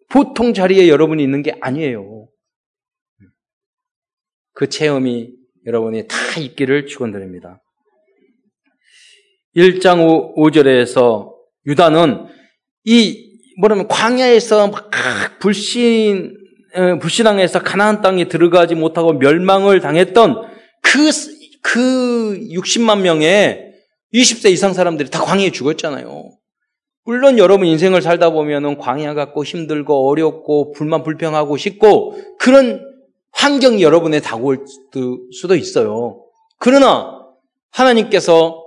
보통 0.10 0.54
자리에 0.54 0.88
여러분이 0.88 1.22
있는 1.24 1.42
게 1.42 1.56
아니에요. 1.60 2.28
그 4.54 4.70
체험이 4.70 5.32
여러분이 5.66 6.08
다 6.08 6.16
있기를 6.40 6.86
축원드립니다. 6.86 7.62
1장 9.56 10.34
5, 10.36 10.52
절에서 10.52 11.36
유다는 11.66 12.28
이 12.86 13.40
뭐냐면 13.60 13.88
광야에서 13.88 14.68
막 14.68 14.90
불신 15.40 16.43
불신앙에서 17.00 17.62
가나안 17.62 18.02
땅에 18.02 18.28
들어가지 18.28 18.76
못하고 18.76 19.14
멸망을 19.14 19.80
당했던 19.80 20.42
그, 20.82 21.10
그 21.62 22.40
60만 22.52 23.02
명의 23.02 23.74
20세 24.14 24.52
이상 24.52 24.74
사람들이 24.74 25.10
다 25.10 25.22
광야에 25.24 25.52
죽었잖아요. 25.52 26.30
물론 27.06 27.38
여러분 27.38 27.68
인생을 27.68 28.02
살다 28.02 28.30
보면은 28.30 28.78
광야 28.78 29.14
같고 29.14 29.44
힘들고 29.44 30.10
어렵고 30.10 30.72
불만 30.72 31.04
불평하고 31.04 31.58
싶고 31.58 32.18
그런 32.40 32.82
환경이 33.34 33.84
여러분에 33.84 34.20
다가올 34.20 34.66
수도 35.32 35.56
있어요. 35.56 36.24
그러나 36.60 37.20
하나님께서 37.72 38.64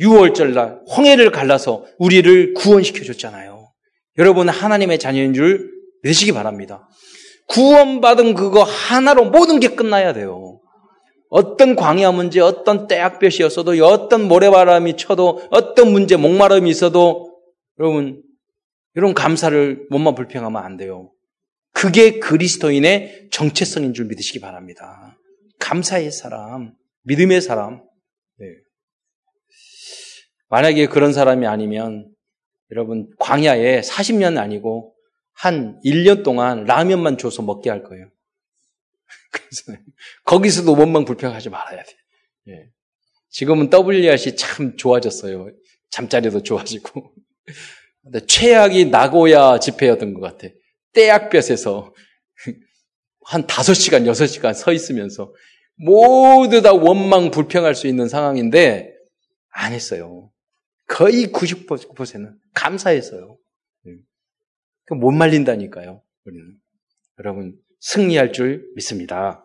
6월절 0.00 0.52
날 0.52 0.80
홍해를 0.96 1.30
갈라서 1.30 1.84
우리를 1.98 2.54
구원시켜 2.54 3.04
줬잖아요. 3.04 3.70
여러분은 4.18 4.52
하나님의 4.52 4.98
자녀인 4.98 5.32
줄 5.32 5.70
믿으시기 6.02 6.32
바랍니다. 6.32 6.88
구원받은 7.48 8.34
그거 8.34 8.62
하나로 8.62 9.26
모든 9.26 9.60
게 9.60 9.68
끝나야 9.68 10.12
돼요. 10.12 10.60
어떤 11.28 11.76
광야 11.76 12.10
문제, 12.10 12.40
어떤 12.40 12.88
때약볕이었어도, 12.88 13.72
어떤 13.84 14.26
모래바람이 14.26 14.96
쳐도, 14.96 15.48
어떤 15.50 15.92
문제, 15.92 16.16
목마름이 16.16 16.68
있어도, 16.68 17.38
여러분, 17.78 18.22
이런 18.94 19.14
감사를 19.14 19.86
몸만 19.90 20.16
불평하면 20.16 20.62
안 20.62 20.76
돼요. 20.76 21.12
그게 21.72 22.18
그리스도인의 22.18 23.28
정체성인 23.30 23.94
줄 23.94 24.06
믿으시기 24.06 24.40
바랍니다. 24.40 25.16
감사의 25.60 26.10
사람, 26.10 26.72
믿음의 27.04 27.40
사람. 27.40 27.82
네. 28.38 28.46
만약에 30.48 30.88
그런 30.88 31.12
사람이 31.12 31.46
아니면 31.46 32.12
여러분 32.72 33.08
광야에 33.18 33.80
40년 33.82 34.36
아니고 34.36 34.94
한 35.40 35.80
1년 35.82 36.22
동안 36.22 36.64
라면만 36.64 37.16
줘서 37.16 37.40
먹게 37.42 37.70
할 37.70 37.82
거예요. 37.82 38.10
그래서 39.32 39.82
거기서도 40.24 40.76
원망 40.76 41.06
불평하지 41.06 41.48
말아야 41.48 41.82
돼. 41.82 41.92
예. 42.48 42.66
지금은 43.30 43.70
WRC 43.72 44.36
참 44.36 44.76
좋아졌어요. 44.76 45.50
잠자리도 45.90 46.42
좋아지고. 46.42 47.14
근데 48.02 48.26
최악이 48.26 48.86
나고야 48.86 49.60
집회였던 49.60 50.12
것 50.12 50.20
같아. 50.20 50.52
떼약볕에서 50.92 51.94
한 53.24 53.46
5시간, 53.46 54.04
6시간 54.10 54.52
서 54.52 54.74
있으면서 54.74 55.32
모두 55.76 56.60
다 56.60 56.74
원망 56.74 57.30
불평할 57.30 57.74
수 57.74 57.86
있는 57.86 58.08
상황인데 58.08 58.92
안 59.48 59.72
했어요. 59.72 60.30
거의 60.86 61.28
99%는 61.28 62.38
감사했어요. 62.52 63.39
예. 64.92 64.94
못 64.98 65.10
말린다니까요. 65.12 66.02
우리는. 66.24 66.54
여러분, 67.18 67.54
승리할 67.80 68.32
줄 68.32 68.66
믿습니다. 68.74 69.44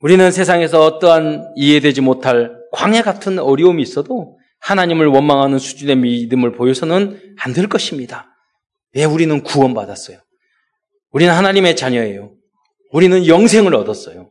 우리는 0.00 0.30
세상에서 0.30 0.84
어떠한 0.84 1.52
이해되지 1.56 2.00
못할 2.02 2.56
광야 2.72 3.02
같은 3.02 3.38
어려움이 3.38 3.82
있어도 3.82 4.38
하나님을 4.60 5.06
원망하는 5.06 5.58
수준의 5.58 5.96
믿음을 5.96 6.52
보여서는 6.52 7.34
안 7.38 7.52
될 7.52 7.68
것입니다. 7.68 8.28
왜 8.94 9.04
우리는 9.04 9.42
구원받았어요? 9.42 10.18
우리는 11.10 11.32
하나님의 11.32 11.76
자녀예요. 11.76 12.34
우리는 12.92 13.26
영생을 13.26 13.74
얻었어요. 13.74 14.30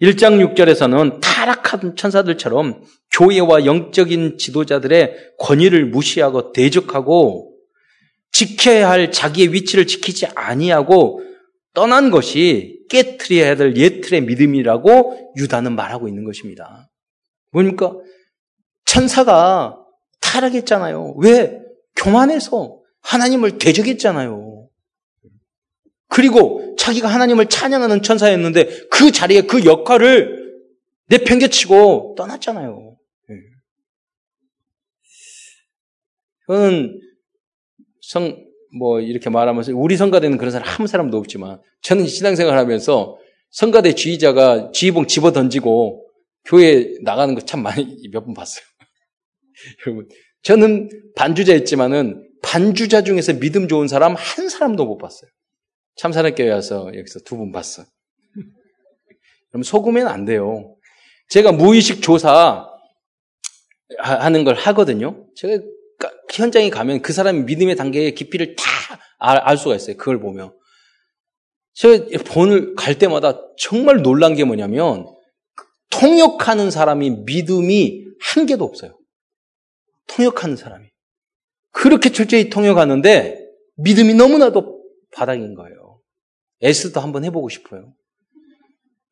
1장 0.00 0.54
6절에서는 0.54 1.20
타락한 1.20 1.96
천사들처럼 1.96 2.84
교회와 3.16 3.64
영적인 3.64 4.38
지도자들의 4.38 5.34
권위를 5.38 5.86
무시하고 5.86 6.52
대적하고 6.52 7.54
지켜야 8.32 8.90
할 8.90 9.12
자기의 9.12 9.52
위치를 9.52 9.86
지키지 9.86 10.26
아니하고 10.34 11.22
떠난 11.72 12.10
것이 12.10 12.80
깨트려야 12.90 13.56
될 13.56 13.76
예틀의 13.76 14.22
믿음이라고 14.22 15.34
유다는 15.36 15.74
말하고 15.74 16.08
있는 16.08 16.24
것입니다. 16.24 16.88
뭡니까? 17.52 17.92
천사가 18.84 19.78
타락했잖아요. 20.20 21.14
왜? 21.18 21.60
교만해서 21.96 22.80
하나님을 23.02 23.58
대적했잖아요. 23.58 24.68
그리고 26.08 26.74
자기가 26.78 27.08
하나님을 27.08 27.46
찬양하는 27.46 28.02
천사였는데 28.02 28.88
그 28.90 29.10
자리에 29.12 29.42
그 29.42 29.64
역할을 29.64 30.44
내팽개치고 31.08 32.14
떠났잖아요. 32.16 32.93
저는 36.46 37.00
성, 38.00 38.36
뭐, 38.78 39.00
이렇게 39.00 39.30
말하면서 39.30 39.72
우리 39.74 39.96
성가대는 39.96 40.36
그런 40.38 40.50
사람 40.50 40.66
한 40.68 40.86
사람도 40.86 41.16
없지만 41.16 41.60
저는 41.82 42.06
신앙생활 42.06 42.58
하면서 42.58 43.18
성가대 43.50 43.94
지휘자가 43.94 44.70
지휘봉 44.72 45.06
집어 45.06 45.32
던지고 45.32 46.06
교회 46.44 46.92
나가는 47.02 47.34
거 47.34 47.40
참 47.46 47.62
많이 47.62 47.96
몇 48.12 48.24
번 48.24 48.34
봤어요. 48.34 48.64
여러분, 49.86 50.08
저는 50.42 50.90
반주자였지만은 51.16 52.28
반주자 52.42 53.02
중에서 53.02 53.34
믿음 53.38 53.68
좋은 53.68 53.88
사람 53.88 54.14
한 54.14 54.48
사람도 54.48 54.84
못 54.84 54.98
봤어요. 54.98 55.30
참사랑교회 55.96 56.50
와서 56.50 56.90
여기서 56.94 57.20
두 57.20 57.36
분 57.36 57.52
봤어. 57.52 57.84
그럼 59.50 59.62
속으면 59.62 60.08
안 60.08 60.24
돼요. 60.24 60.76
제가 61.30 61.52
무의식 61.52 62.02
조사 62.02 62.68
하는 63.98 64.44
걸 64.44 64.54
하거든요. 64.56 65.26
제가 65.36 65.62
현장에 66.34 66.70
가면 66.70 67.02
그 67.02 67.12
사람의 67.12 67.44
믿음의 67.44 67.76
단계의 67.76 68.14
깊이를 68.14 68.56
다 68.56 68.64
알 69.24 69.56
수가 69.56 69.74
있어요. 69.76 69.96
그걸 69.96 70.20
보면. 70.20 70.52
제가 71.74 72.06
본을 72.26 72.74
갈 72.74 72.98
때마다 72.98 73.40
정말 73.58 74.02
놀란 74.02 74.34
게 74.34 74.44
뭐냐면 74.44 75.06
통역하는 75.90 76.70
사람이 76.70 77.10
믿음이 77.24 78.04
한 78.20 78.46
개도 78.46 78.64
없어요. 78.64 78.96
통역하는 80.08 80.56
사람이. 80.56 80.86
그렇게 81.72 82.10
철저히 82.10 82.50
통역하는데 82.50 83.40
믿음이 83.76 84.14
너무나도 84.14 84.82
바닥인 85.12 85.54
거예요. 85.54 86.00
에스도 86.60 87.00
한번 87.00 87.24
해보고 87.24 87.48
싶어요. 87.48 87.92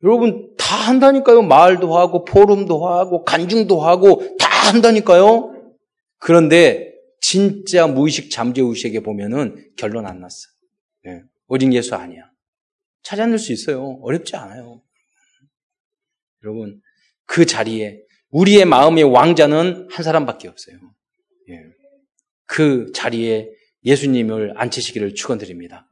여러분 0.03 0.53
다 0.57 0.75
한다니까요. 0.75 1.41
말도 1.41 1.97
하고 1.97 2.23
포럼도 2.23 2.87
하고 2.87 3.23
간증도 3.23 3.81
하고 3.81 4.21
다 4.39 4.47
한다니까요. 4.69 5.53
그런데 6.19 6.92
진짜 7.23 7.87
무의식 7.87 8.29
잠재의식에 8.29 8.99
보면은 8.99 9.71
결론 9.77 10.05
안 10.05 10.19
났어. 10.19 10.49
네. 11.05 11.23
오직 11.47 11.71
예수 11.71 11.95
아니야. 11.95 12.29
찾아낼 13.01 13.39
수 13.39 13.53
있어요. 13.53 13.97
어렵지 14.01 14.35
않아요. 14.35 14.83
여러분 16.43 16.81
그 17.25 17.45
자리에 17.45 18.01
우리의 18.29 18.65
마음의 18.65 19.05
왕자는 19.05 19.87
한 19.89 20.03
사람밖에 20.03 20.49
없어요. 20.49 20.75
예. 21.49 21.61
그 22.45 22.91
자리에 22.93 23.49
예수님을 23.85 24.55
앉히시기를 24.57 25.15
축원드립니다. 25.15 25.87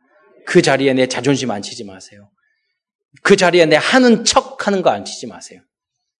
그 0.46 0.62
자리에 0.62 0.94
내 0.94 1.08
자존심 1.08 1.50
안 1.52 1.62
치지 1.62 1.86
마세요. 1.86 2.30
그 3.24 3.38
자리에 3.38 3.68
내 3.68 3.78
하는 3.78 4.26
척 4.26 4.68
하는 4.68 4.82
거안 4.82 5.06
치지 5.06 5.28
마세요. 5.28 5.62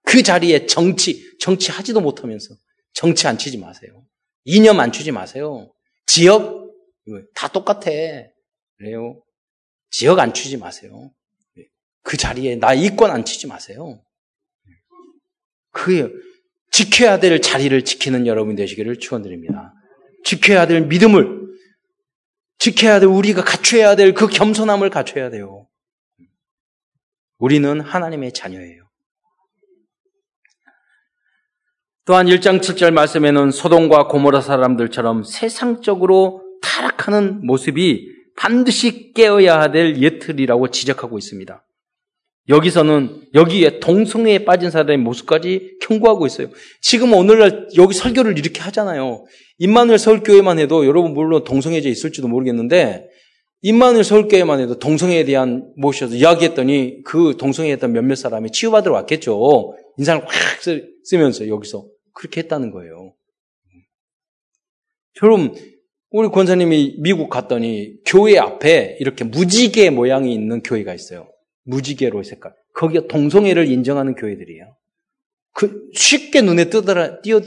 그 0.04 0.24
자리에 0.24 0.68
정치, 0.68 1.38
정치 1.38 1.70
하지도 1.70 2.00
못하면서 2.00 2.56
정치 2.94 3.28
안 3.28 3.38
치지 3.38 3.58
마세요. 3.58 4.06
이념 4.44 4.80
안 4.80 4.92
추지 4.92 5.12
마세요. 5.12 5.72
지역, 6.06 6.72
다 7.36 7.48
똑같아. 7.48 7.92
그래요. 8.78 9.22
지역 9.90 10.20
안 10.20 10.34
추지 10.34 10.58
마세요. 10.58 11.12
그 12.04 12.18
자리에 12.18 12.56
나 12.56 12.74
이권 12.74 13.12
안 13.12 13.26
치지 13.26 13.48
마세요. 13.48 14.04
그 15.72 16.12
지켜야 16.72 17.20
될 17.20 17.42
자리를 17.42 17.84
지키는 17.84 18.28
여러분 18.28 18.56
되시기를 18.56 18.98
축원드립니다. 18.98 19.74
지켜야 20.24 20.66
될 20.66 20.82
믿음을 20.88 21.42
지켜야 22.58 23.00
될 23.00 23.10
우리가 23.10 23.44
갖춰야 23.44 23.96
될 23.96 24.14
그 24.14 24.28
겸손함을 24.28 24.90
갖춰야 24.90 25.30
돼요. 25.30 25.68
우리는 27.38 27.82
하나님의 27.82 28.34
자녀예요. 28.34 28.91
또한 32.06 32.26
1장 32.26 32.62
7절 32.62 32.92
말씀에는 32.92 33.52
소돔과 33.52 34.08
고모라 34.08 34.42
사람들처럼 34.42 35.24
세상적으로 35.24 36.42
타락하는 36.62 37.46
모습이 37.46 38.08
반드시 38.36 39.14
깨어야 39.14 39.72
될 39.72 39.98
예틀이라고 39.98 40.70
지적하고 40.70 41.18
있습니다. 41.18 41.64
여기서는 42.50 43.22
여기에 43.36 43.80
동성애에 43.80 44.46
빠진 44.46 44.72
사람의 44.72 44.98
모습까지 44.98 45.78
경고하고 45.82 46.26
있어요. 46.26 46.48
지금 46.82 47.14
오늘날 47.14 47.68
여기 47.78 47.94
설교를 47.94 48.38
이렇게 48.40 48.62
하잖아요. 48.62 49.26
임마누엘 49.60 50.00
서울교회만 50.00 50.58
해도 50.58 50.88
여러분 50.88 51.14
물론 51.14 51.44
동성애자 51.44 51.88
있을지도 51.88 52.28
모르겠는데 52.28 53.06
임마누엘 53.62 54.04
서울교회만 54.04 54.60
해도 54.60 54.80
동성애에 54.80 55.24
대한 55.26 55.72
모셔서 55.78 56.16
이야기했더니 56.16 57.04
그 57.04 57.36
동성애했던 57.38 57.92
몇몇 57.92 58.16
사람이 58.16 58.52
치유받으러 58.52 58.92
왔겠죠. 58.96 59.76
인상을 60.00 60.24
확 60.26 60.62
쓰면서 61.04 61.48
여기서 61.48 61.86
그렇게 62.14 62.42
했다는 62.42 62.72
거예요. 62.72 63.14
여러분 65.24 65.54
우리 66.10 66.28
권사님이 66.28 66.98
미국 67.00 67.30
갔더니 67.30 67.96
교회 68.06 68.38
앞에 68.38 68.98
이렇게 69.00 69.24
무지개 69.24 69.90
모양이 69.90 70.34
있는 70.34 70.62
교회가 70.62 70.94
있어요. 70.94 71.30
무지개로 71.64 72.24
색깔. 72.24 72.54
거기가 72.74 73.08
동성애를 73.08 73.68
인정하는 73.70 74.16
교회들이에요. 74.16 74.76
그 75.54 75.90
쉽게 75.94 76.42
눈에 76.42 76.70
뜨더라 76.70 77.22
띄었 77.22 77.44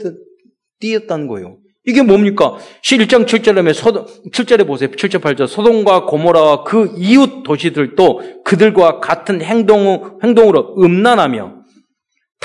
띄었다는 0.79 1.27
거예요. 1.27 1.59
이게 1.87 2.01
뭡니까? 2.01 2.57
1장 2.83 3.27
7절에 3.27 3.73
소동, 3.73 4.05
7절에 4.31 4.65
보세요. 4.65 4.89
7절 4.89 5.21
8절. 5.21 5.47
소동과 5.47 6.05
고모라와 6.05 6.63
그 6.63 6.91
이웃 6.97 7.43
도시들도 7.43 8.43
그들과 8.43 8.99
같은 8.99 9.41
행동, 9.41 10.19
행동으로 10.23 10.75
음란하며 10.79 11.64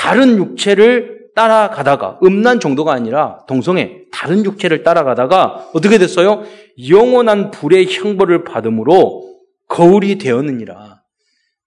다른 0.01 0.39
육체를 0.39 1.29
따라가다가 1.37 2.19
음란 2.25 2.59
정도가 2.59 2.91
아니라 2.91 3.45
동성애 3.47 3.99
다른 4.11 4.47
육체를 4.47 4.83
따라가다가 4.83 5.69
어떻게 5.75 5.99
됐어요? 5.99 6.43
영원한 6.89 7.51
불의 7.51 7.87
형벌을 7.87 8.45
받음으로 8.45 9.41
거울이 9.69 10.17
되었느니라. 10.17 11.03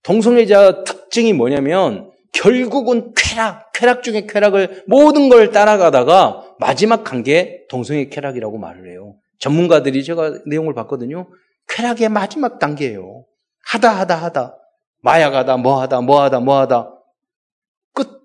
동성애자 0.01 0.83
특징이 0.83 1.31
뭐냐면 1.31 2.09
결국은 2.33 3.13
쾌락, 3.15 3.71
쾌락 3.71 4.01
중에 4.01 4.25
쾌락을 4.25 4.83
모든 4.87 5.29
걸 5.29 5.51
따라가다가 5.51 6.43
마지막 6.57 7.03
단계 7.03 7.61
동성애 7.69 8.09
쾌락이라고 8.09 8.57
말을 8.57 8.89
해요. 8.89 9.13
전문가들이 9.37 10.03
제가 10.03 10.39
내용을 10.47 10.73
봤거든요. 10.73 11.27
쾌락의 11.69 12.09
마지막 12.09 12.57
단계예요. 12.57 13.25
하다 13.67 13.91
하다 13.91 14.15
하다 14.15 14.57
마약하다 15.03 15.57
뭐하다 15.57 16.01
뭐하다 16.01 16.39
뭐하다 16.39 16.92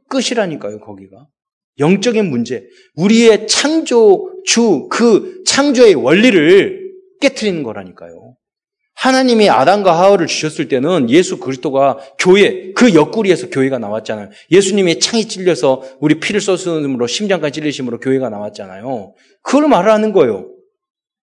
끝 0.08 0.18
끝이라니까요 0.18 0.80
거기가 0.80 1.26
영적인 1.78 2.28
문제 2.28 2.64
우리의 2.96 3.46
창조주 3.46 4.88
그 4.90 5.42
창조의 5.46 5.94
원리를 5.94 6.88
깨뜨리는 7.20 7.62
거라니까요. 7.62 8.36
하나님이 8.94 9.48
아담과 9.48 9.96
하와를 9.96 10.26
주셨을 10.26 10.66
때는 10.66 11.08
예수 11.08 11.38
그리스도가 11.38 11.98
교회 12.18 12.72
그 12.72 12.94
옆구리에서 12.94 13.48
교회가 13.48 13.78
나왔잖아요. 13.78 14.30
예수님의 14.50 14.98
창이 14.98 15.26
찔려서 15.26 15.84
우리 16.00 16.18
피를 16.18 16.40
쏟으므로 16.40 17.06
심장까지 17.06 17.60
찔리심으로 17.60 18.00
교회가 18.00 18.28
나왔잖아요. 18.28 19.14
그걸 19.42 19.68
말하는 19.68 20.12
거예요. 20.12 20.52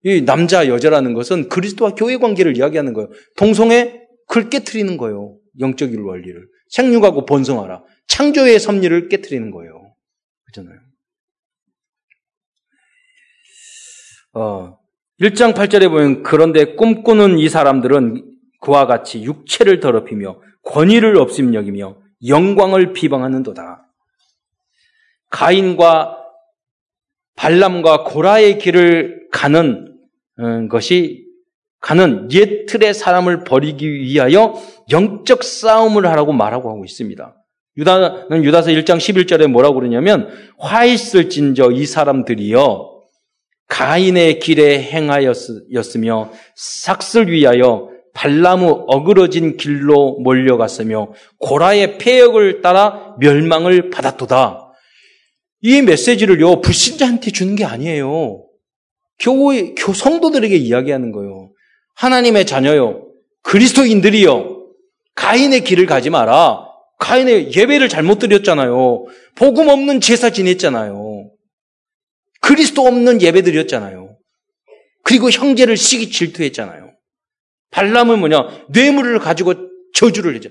이 0.02 0.24
남자 0.24 0.66
여자라는 0.66 1.12
것은 1.12 1.50
그리스도와 1.50 1.94
교회 1.94 2.16
관계를 2.16 2.56
이야기하는 2.56 2.94
거예요. 2.94 3.10
동성애 3.36 4.00
그걸 4.26 4.48
깨뜨리는 4.48 4.96
거예요. 4.96 5.36
영적 5.60 5.90
원리를 5.92 6.46
생육하고 6.70 7.26
번성하라. 7.26 7.82
창조의 8.08 8.58
섭리를 8.58 9.08
깨뜨리는 9.08 9.50
거예요. 9.50 9.94
그렇잖아요. 10.44 10.80
어, 14.34 14.78
1장 15.20 15.54
8절에 15.54 15.88
보면 15.88 16.22
그런데 16.22 16.74
꿈꾸는 16.76 17.38
이 17.38 17.48
사람들은 17.48 18.36
그와 18.60 18.86
같이 18.86 19.22
육체를 19.22 19.80
더럽히며 19.80 20.40
권위를 20.64 21.16
없음 21.16 21.54
여기며 21.54 21.96
영광을 22.26 22.92
비방하는도다. 22.92 23.84
가인과 25.30 26.18
발람과 27.36 28.04
고라의 28.04 28.58
길을 28.58 29.28
가는 29.30 29.96
어, 30.38 30.68
것이 30.68 31.26
가는 31.80 32.30
옛 32.32 32.66
틀의 32.66 32.94
사람을 32.94 33.44
버리기 33.44 33.88
위하여 33.88 34.54
영적 34.90 35.44
싸움을 35.44 36.06
하라고 36.06 36.32
말하고 36.32 36.70
하고 36.70 36.84
있습니다. 36.84 37.37
유다는 37.78 38.44
유다서 38.44 38.70
1장 38.70 38.98
11절에 38.98 39.46
뭐라고 39.46 39.76
그러냐면 39.76 40.28
화 40.58 40.84
있을진저 40.84 41.70
이 41.70 41.86
사람들이여 41.86 42.98
가인의 43.68 44.40
길에 44.40 44.82
행하였으며 44.82 46.32
삭슬 46.56 47.30
위하여 47.30 47.90
발나무 48.14 48.84
어그러진 48.88 49.56
길로 49.56 50.18
몰려갔으며 50.20 51.12
고라의 51.38 51.98
폐역을 51.98 52.62
따라 52.62 53.14
멸망을 53.20 53.90
받았도다. 53.90 54.72
이 55.60 55.82
메시지를요 55.82 56.60
불신자한테 56.60 57.30
주는 57.30 57.54
게 57.54 57.64
아니에요. 57.64 58.44
교회 59.20 59.74
교 59.74 59.92
성도들에게 59.92 60.56
이야기하는 60.56 61.12
거예요. 61.12 61.50
하나님의 61.94 62.46
자녀요, 62.46 63.06
그리스도인들이요, 63.42 64.66
가인의 65.14 65.64
길을 65.64 65.86
가지 65.86 66.10
마라. 66.10 66.67
가인의 66.98 67.54
예배를 67.54 67.88
잘못 67.88 68.18
드렸잖아요. 68.18 69.06
복음 69.36 69.68
없는 69.68 70.00
제사 70.00 70.30
지냈잖아요. 70.30 71.30
그리스도 72.40 72.86
없는 72.86 73.22
예배 73.22 73.42
드렸잖아요. 73.42 74.16
그리고 75.04 75.30
형제를 75.30 75.76
시기 75.76 76.10
질투했잖아요. 76.10 76.92
발람은 77.70 78.18
뭐냐? 78.18 78.66
뇌물을 78.70 79.18
가지고 79.20 79.54
저주를 79.94 80.34
했죠. 80.34 80.50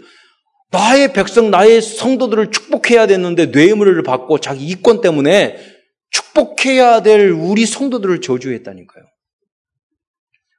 나의 0.71 1.13
백성, 1.13 1.49
나의 1.51 1.81
성도들을 1.81 2.51
축복해야 2.51 3.07
되는데 3.07 3.47
뇌물을 3.47 4.03
받고 4.03 4.39
자기 4.39 4.65
이권 4.65 5.01
때문에 5.01 5.57
축복해야 6.11 7.01
될 7.01 7.29
우리 7.31 7.65
성도들을 7.65 8.21
저주했다니까요. 8.21 9.05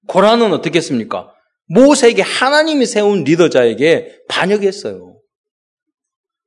고라는 0.06 0.52
어떻게 0.52 0.78
했습니까? 0.78 1.32
모세에게 1.66 2.22
하나님이 2.22 2.86
세운 2.86 3.24
리더자에게 3.24 4.22
반역했어요. 4.28 5.17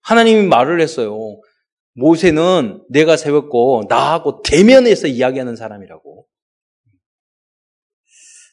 하나님이 0.04 0.48
말을 0.48 0.82
했어요. 0.82 1.40
모세는 1.94 2.84
내가 2.90 3.18
세웠고 3.18 3.84
나하고 3.90 4.42
대면해서 4.42 5.08
이야기하는 5.08 5.56
사람이라고. 5.56 6.26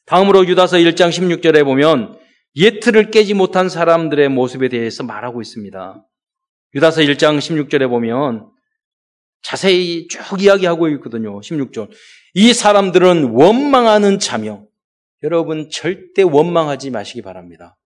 다음으로 0.07 0.47
유다서 0.47 0.79
1장 0.79 1.11
16절에 1.11 1.65
보면 1.65 2.19
예틀을 2.57 3.11
깨지 3.11 3.35
못한 3.35 3.69
사람들의 3.69 4.29
모습에 4.31 4.69
대해서 4.69 5.05
말하고 5.05 5.41
있습니다. 5.41 6.05
유다서 6.75 7.03
1장 7.03 7.39
16절에 7.39 7.89
보면 7.89 8.51
자세히 9.43 10.09
쭉 10.09 10.43
이야기하고 10.43 10.89
있거든요. 10.89 11.41
16절. 11.41 11.91
이 12.35 12.53
사람들은 12.53 13.31
원망하는 13.33 14.19
자며 14.19 14.65
여러분 15.23 15.69
절대 15.71 16.23
원망하지 16.23 16.91
마시기 16.91 17.23
바랍니다. 17.23 17.77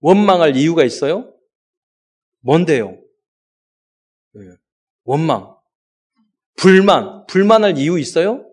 원망할 0.00 0.56
이유가 0.56 0.84
있어요? 0.84 1.32
뭔데요? 2.40 2.98
예. 4.36 4.40
원망, 5.04 5.56
불만, 6.56 7.26
불만할 7.26 7.78
이유 7.78 7.98
있어요? 7.98 8.46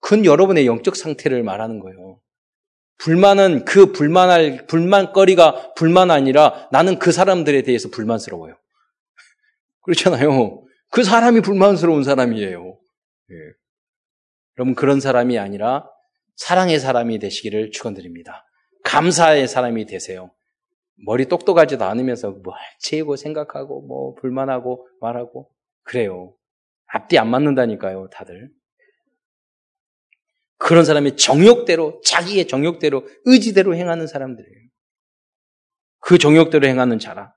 그건 0.00 0.24
여러분의 0.24 0.66
영적 0.66 0.96
상태를 0.96 1.42
말하는 1.42 1.78
거예요. 1.78 2.20
불만은 2.98 3.64
그 3.64 3.92
불만할, 3.92 4.66
불만거리가 4.66 5.74
불만 5.74 6.10
아니라 6.10 6.68
나는 6.70 6.98
그 6.98 7.12
사람들에 7.12 7.62
대해서 7.62 7.88
불만스러워요. 7.88 8.58
그렇잖아요. 9.82 10.64
그 10.90 11.04
사람이 11.04 11.40
불만스러운 11.40 12.04
사람이에요. 12.04 12.78
예. 13.30 13.34
여러분 14.58 14.74
그런 14.74 15.00
사람이 15.00 15.38
아니라 15.38 15.88
사랑의 16.36 16.80
사람이 16.80 17.18
되시기를 17.18 17.70
축원드립니다. 17.70 18.44
감사의 18.84 19.48
사람이 19.48 19.86
되세요. 19.86 20.30
머리 21.04 21.26
똑똑하지도 21.26 21.84
않으면서 21.84 22.30
뭘 22.30 22.54
채우고 22.80 23.16
생각하고 23.16 23.82
뭐 23.82 24.14
불만하고 24.14 24.88
말하고 25.00 25.50
그래요. 25.82 26.34
앞뒤 26.86 27.18
안 27.18 27.28
맞는다니까요, 27.30 28.08
다들. 28.12 28.50
그런 30.58 30.84
사람이 30.84 31.16
정욕대로 31.16 32.00
자기의 32.04 32.46
정욕대로 32.46 33.06
의지대로 33.24 33.74
행하는 33.74 34.06
사람들이에요. 34.06 34.68
그 36.00 36.18
정욕대로 36.18 36.66
행하는 36.66 36.98
자라. 36.98 37.34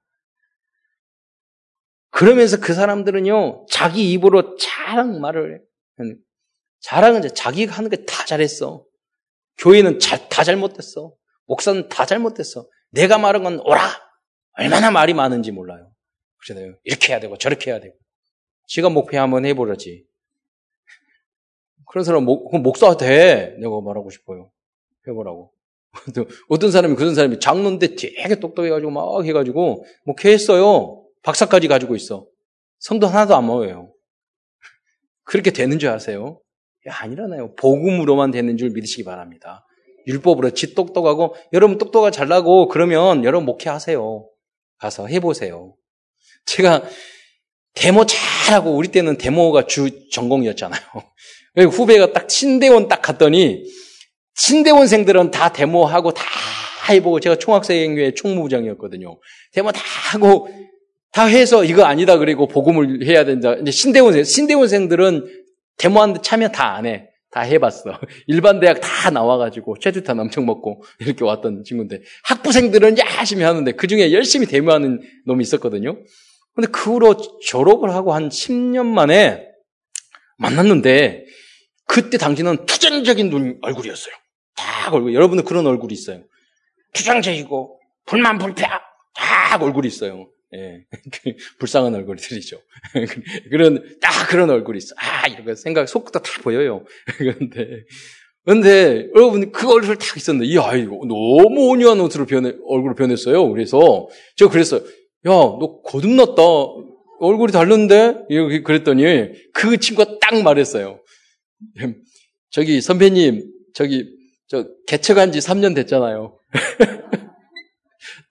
그러면서 2.10 2.60
그 2.60 2.74
사람들은요, 2.74 3.66
자기 3.70 4.12
입으로 4.12 4.56
자랑 4.58 5.20
말을 5.22 5.56
해. 5.56 6.16
자랑은 6.82 7.22
자기가 7.34 7.74
하는 7.74 7.90
게 7.90 8.06
다 8.06 8.26
잘했어. 8.26 8.86
교회는 9.58 10.00
자, 10.00 10.28
다 10.28 10.44
잘못됐어. 10.44 11.14
목사는 11.46 11.88
다 11.90 12.06
잘못됐어. 12.06 12.68
내가 12.94 13.18
말한 13.18 13.44
건 13.44 13.60
오라! 13.60 13.82
얼마나 14.54 14.92
말이 14.92 15.14
많은지 15.14 15.52
몰라요. 15.52 15.92
그러잖아요. 16.38 16.76
이렇게 16.84 17.12
해야 17.12 17.20
되고 17.20 17.38
저렇게 17.38 17.72
해야 17.72 17.80
되고. 17.80 17.96
지가 18.68 18.90
목표 18.90 19.18
한번 19.18 19.46
해보라지. 19.46 20.06
그런 21.88 22.04
사람 22.04 22.24
목, 22.24 22.56
목사 22.62 22.96
돼. 22.96 23.56
내가 23.60 23.82
말하고 23.82 24.10
싶어요. 24.10 24.52
해보라고. 25.08 25.52
어떤 26.50 26.72
사람이 26.72 26.96
그런 26.96 27.14
사람이 27.14 27.40
장로인데 27.40 27.96
되게 27.96 28.40
똑똑해가지고 28.40 28.92
막 28.92 29.26
해가지고 29.26 29.86
목회했어요. 30.06 31.04
박사까지 31.24 31.68
가지고 31.68 31.96
있어. 31.96 32.28
성도 32.80 33.08
하나도 33.08 33.36
안 33.36 33.46
모여요. 33.46 33.94
그렇게 35.24 35.52
되는 35.52 35.80
줄 35.80 35.90
아세요? 35.90 36.42
야, 36.88 36.96
아니라나요. 37.00 37.56
복음으로만 37.56 38.32
되는 38.32 38.58
줄 38.58 38.72
믿으시기 38.72 39.04
바랍니다. 39.04 39.66
율법으로 40.08 40.52
지 40.52 40.74
똑똑하고 40.76 41.36
여러분 41.54 41.78
똑똑하 41.78 42.12
잘나고 42.12 42.68
그러면 42.68 43.24
여러분 43.24 43.46
목회하세요. 43.46 44.28
가서 44.78 45.08
해보세요. 45.08 45.76
제가 46.46 46.84
데모 47.74 48.06
잘하고 48.06 48.76
우리 48.76 48.90
때는 48.90 49.18
데모가 49.18 49.66
주 49.68 50.10
전공이었잖아요. 50.12 50.82
후배가 51.72 52.14
딱 52.14 52.30
신대원 52.30 52.88
딱 52.88 53.02
갔더니 53.02 53.64
신대원생들은 54.36 55.32
다 55.32 55.52
데모하고 55.52 56.14
다 56.14 56.24
해보고 56.90 57.20
제가 57.20 57.38
총학생회 57.38 58.14
총무부장이었거든요. 58.14 59.20
데모 59.54 59.72
다 59.72 59.82
하고 60.12 60.50
다 61.12 61.26
해서 61.26 61.64
이거 61.64 61.84
아니다 61.84 62.18
그리고 62.18 62.48
복음을 62.48 63.06
해야 63.06 63.24
된다. 63.24 63.54
이제 63.54 63.72
신대원생 63.72 64.24
신대원생들은 64.24 65.44
데모하는데 65.78 66.22
참여 66.22 66.50
다 66.50 66.76
안 66.76 66.86
해. 66.86 67.08
다 67.34 67.42
해봤어. 67.42 68.00
일반 68.28 68.60
대학 68.60 68.80
다 68.80 69.10
나와가지고 69.10 69.80
최주탄 69.80 70.20
엄청 70.20 70.46
먹고 70.46 70.84
이렇게 71.00 71.26
왔던 71.26 71.64
친구인데 71.64 72.02
학부생들은 72.26 72.98
열심히 73.00 73.44
하는데 73.44 73.72
그 73.72 73.88
중에 73.88 74.14
열심히 74.14 74.46
데모하는 74.46 75.02
놈이 75.26 75.42
있었거든요. 75.42 75.98
근데 76.54 76.70
그 76.72 76.94
후로 76.94 77.18
졸업을 77.42 77.90
하고 77.92 78.14
한 78.14 78.30
10년 78.30 78.86
만에 78.86 79.48
만났는데 80.38 81.26
그때 81.88 82.20
당신은 82.20 82.68
투쟁적인 82.68 83.32
눈 83.32 83.58
얼굴이었어요. 83.64 84.14
딱 84.56 84.94
얼굴. 84.94 85.16
여러분은 85.16 85.44
그런 85.44 85.66
얼굴이 85.66 85.92
있어요. 85.92 86.24
투쟁적이고 86.94 87.80
불만 88.06 88.38
불패 88.38 88.68
딱 89.16 89.62
얼굴이 89.62 89.88
있어요. 89.88 90.28
예. 90.56 90.86
불쌍한 91.60 91.94
얼굴들이죠. 91.96 92.60
그런, 93.50 93.84
딱 94.02 94.30
그런 94.30 94.50
얼굴이 94.50 94.78
있어. 94.78 94.96
아, 94.98 95.28
이런 95.28 95.56
생각, 95.56 95.88
속도 95.88 96.20
다 96.20 96.32
보여요. 96.42 96.86
그런데, 97.18 97.84
근데, 98.46 99.08
여러분, 99.16 99.52
그 99.52 99.72
얼굴 99.72 99.98
딱 99.98 100.18
있었는데, 100.18 100.48
이 100.48 100.58
아이고, 100.58 101.06
너무 101.08 101.70
온유한 101.70 102.00
옷으로 102.02 102.26
변해, 102.26 102.54
얼굴을 102.68 102.96
변했어요. 102.96 103.50
그래서, 103.50 104.08
제가 104.36 104.52
그랬어요. 104.52 104.82
야, 104.82 105.32
너 105.32 105.82
거듭났다. 105.84 106.42
얼굴이 107.20 107.54
다른데? 107.54 108.26
이렇게 108.30 108.62
그랬더니, 108.62 109.30
그 109.54 109.78
친구가 109.78 110.20
딱 110.20 110.42
말했어요. 110.42 111.00
저기, 112.52 112.82
선배님, 112.82 113.50
저기, 113.74 114.10
저, 114.48 114.68
개척한 114.88 115.32
지 115.32 115.40
3년 115.40 115.74
됐잖아요. 115.74 116.38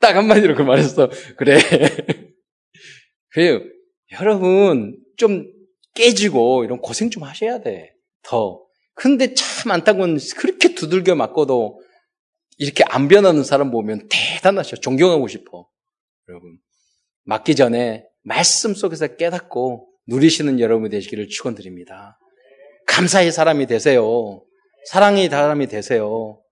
딱 0.03 0.16
한마디로 0.16 0.57
그 0.57 0.62
말했어. 0.62 1.09
그래. 1.36 1.57
그래요. 3.30 3.61
여러분, 4.20 4.98
좀 5.16 5.46
깨지고 5.94 6.64
이런 6.64 6.80
고생 6.80 7.09
좀 7.09 7.22
하셔야 7.22 7.61
돼. 7.61 7.94
더. 8.22 8.62
근데 8.94 9.32
참 9.32 9.70
안타까운 9.70 10.18
그렇게 10.36 10.74
두들겨 10.74 11.14
맞고도 11.14 11.80
이렇게 12.59 12.84
안 12.88 13.09
변하는 13.09 13.44
사람 13.44 13.70
보면 13.70 14.09
대단하셔. 14.11 14.76
존경하고 14.76 15.28
싶어. 15.28 15.68
여러분. 16.28 16.59
맞기 17.24 17.55
전에 17.55 18.05
말씀 18.22 18.74
속에서 18.74 19.16
깨닫고 19.16 19.88
누리시는 20.09 20.61
여러분이 20.61 20.90
되시기를 20.90 21.28
축원드립니다. 21.28 22.18
감사의 22.88 23.30
사람이 23.32 23.66
되세요. 23.66 24.44
사랑의 24.86 25.28
사람이 25.30 25.68
되세요. 25.68 26.42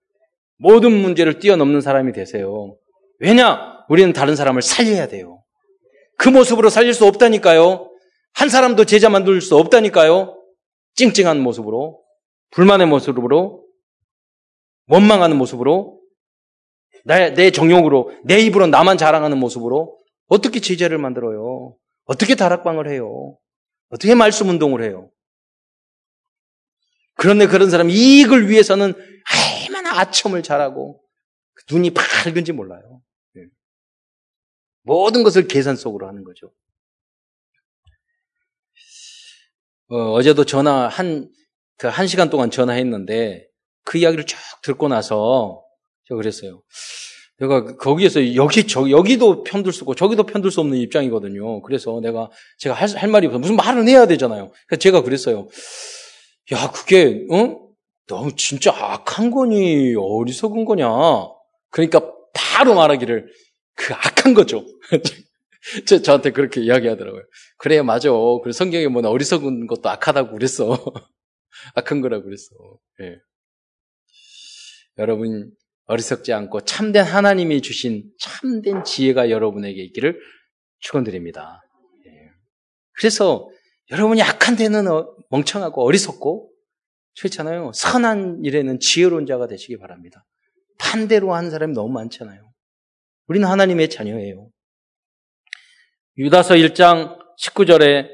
모든 0.57 0.93
문제를 0.93 1.39
뛰어넘는 1.39 1.81
사람이 1.81 2.13
되세요. 2.13 2.77
왜냐? 3.21 3.85
우리는 3.87 4.13
다른 4.13 4.35
사람을 4.35 4.63
살려야 4.63 5.07
돼요. 5.07 5.43
그 6.17 6.27
모습으로 6.27 6.69
살릴 6.69 6.93
수 6.93 7.05
없다니까요. 7.05 7.89
한 8.33 8.49
사람도 8.49 8.85
제자 8.85 9.09
만들 9.09 9.41
수 9.41 9.55
없다니까요. 9.57 10.37
찡찡한 10.95 11.39
모습으로, 11.39 12.01
불만의 12.49 12.87
모습으로, 12.87 13.63
원망하는 14.87 15.37
모습으로, 15.37 16.01
내, 17.05 17.33
내 17.33 17.51
정욕으로, 17.51 18.11
내 18.25 18.39
입으로 18.39 18.67
나만 18.67 18.97
자랑하는 18.97 19.37
모습으로 19.37 19.99
어떻게 20.27 20.59
제자를 20.59 20.97
만들어요? 20.97 21.75
어떻게 22.05 22.35
다락방을 22.35 22.89
해요? 22.89 23.37
어떻게 23.89 24.15
말씀 24.15 24.49
운동을 24.49 24.83
해요? 24.83 25.11
그런데 27.15 27.45
그런 27.45 27.69
사람 27.69 27.89
이익을 27.89 28.49
위해서는 28.49 28.93
얼마나 29.67 29.99
아첨을 29.99 30.41
잘하고 30.41 31.01
눈이 31.69 31.91
밝은지 31.91 32.51
몰라요. 32.51 33.01
모든 34.83 35.23
것을 35.23 35.47
계산 35.47 35.75
속으로 35.75 36.07
하는 36.07 36.23
거죠. 36.23 36.51
어, 39.89 40.21
제도 40.21 40.45
전화 40.45 40.87
한, 40.87 41.29
그 41.77 41.87
한 41.87 42.07
시간 42.07 42.29
동안 42.29 42.51
전화했는데 42.51 43.47
그 43.83 43.97
이야기를 43.97 44.25
쭉 44.25 44.37
듣고 44.63 44.87
나서 44.87 45.63
제가 46.07 46.17
그랬어요. 46.17 46.61
내가 47.39 47.75
거기에서 47.75 48.35
여기, 48.35 48.67
저, 48.67 48.89
여기도 48.91 49.43
편들 49.43 49.73
수 49.73 49.81
없고 49.81 49.95
저기도 49.95 50.23
편들 50.23 50.51
수 50.51 50.61
없는 50.61 50.77
입장이거든요. 50.77 51.61
그래서 51.63 51.99
내가 51.99 52.29
제가 52.59 52.75
할, 52.75 52.87
할 52.89 53.09
말이 53.09 53.25
없어. 53.25 53.39
무슨 53.39 53.55
말은 53.55 53.87
해야 53.87 54.05
되잖아요. 54.05 54.51
그래서 54.67 54.79
제가 54.79 55.01
그랬어요. 55.01 55.47
야, 56.51 56.71
그게, 56.71 57.25
어? 57.31 57.57
너 58.05 58.29
진짜 58.35 58.71
악한 58.71 59.31
거니? 59.31 59.95
어리석은 59.97 60.65
거냐? 60.65 60.87
그러니까 61.71 62.13
바로 62.33 62.75
말하기를 62.75 63.27
그 63.81 63.93
악한 63.93 64.33
거죠. 64.33 64.65
저, 65.85 66.01
저한테 66.01 66.31
그렇게 66.31 66.61
이야기하더라고요. 66.61 67.23
그래, 67.57 67.81
맞아. 67.81 68.09
그래, 68.43 68.51
성경에 68.51 68.87
뭐 68.87 69.07
어리석은 69.07 69.67
것도 69.67 69.89
악하다고 69.89 70.33
그랬어. 70.33 70.77
악한 71.75 72.01
거라고 72.01 72.23
그랬어. 72.25 72.49
네. 72.99 73.17
여러분, 74.97 75.51
어리석지 75.85 76.31
않고 76.33 76.61
참된 76.61 77.03
하나님이 77.03 77.61
주신 77.61 78.03
참된 78.19 78.83
지혜가 78.83 79.29
여러분에게 79.29 79.83
있기를 79.83 80.19
축원드립니다. 80.79 81.61
네. 82.05 82.11
그래서 82.93 83.49
여러분이 83.89 84.21
악한 84.21 84.55
데는 84.55 84.87
어, 84.87 85.13
멍청하고 85.29 85.83
어리석고 85.83 86.51
그렇잖아요. 87.19 87.71
선한 87.73 88.41
일에는 88.43 88.79
지혜로운 88.79 89.25
자가 89.25 89.47
되시기 89.47 89.77
바랍니다. 89.77 90.25
반대로 90.77 91.33
하는 91.33 91.51
사람이 91.51 91.73
너무 91.73 91.91
많잖아요. 91.93 92.50
우리는 93.31 93.47
하나님의 93.47 93.89
자녀예요. 93.89 94.49
유다서 96.17 96.55
1장 96.55 97.17
19절에 97.41 98.09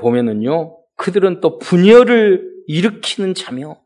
보면은요, 0.00 0.84
그들은 0.96 1.40
또 1.40 1.60
분열을 1.60 2.50
일으키는 2.66 3.34
자며, 3.34 3.80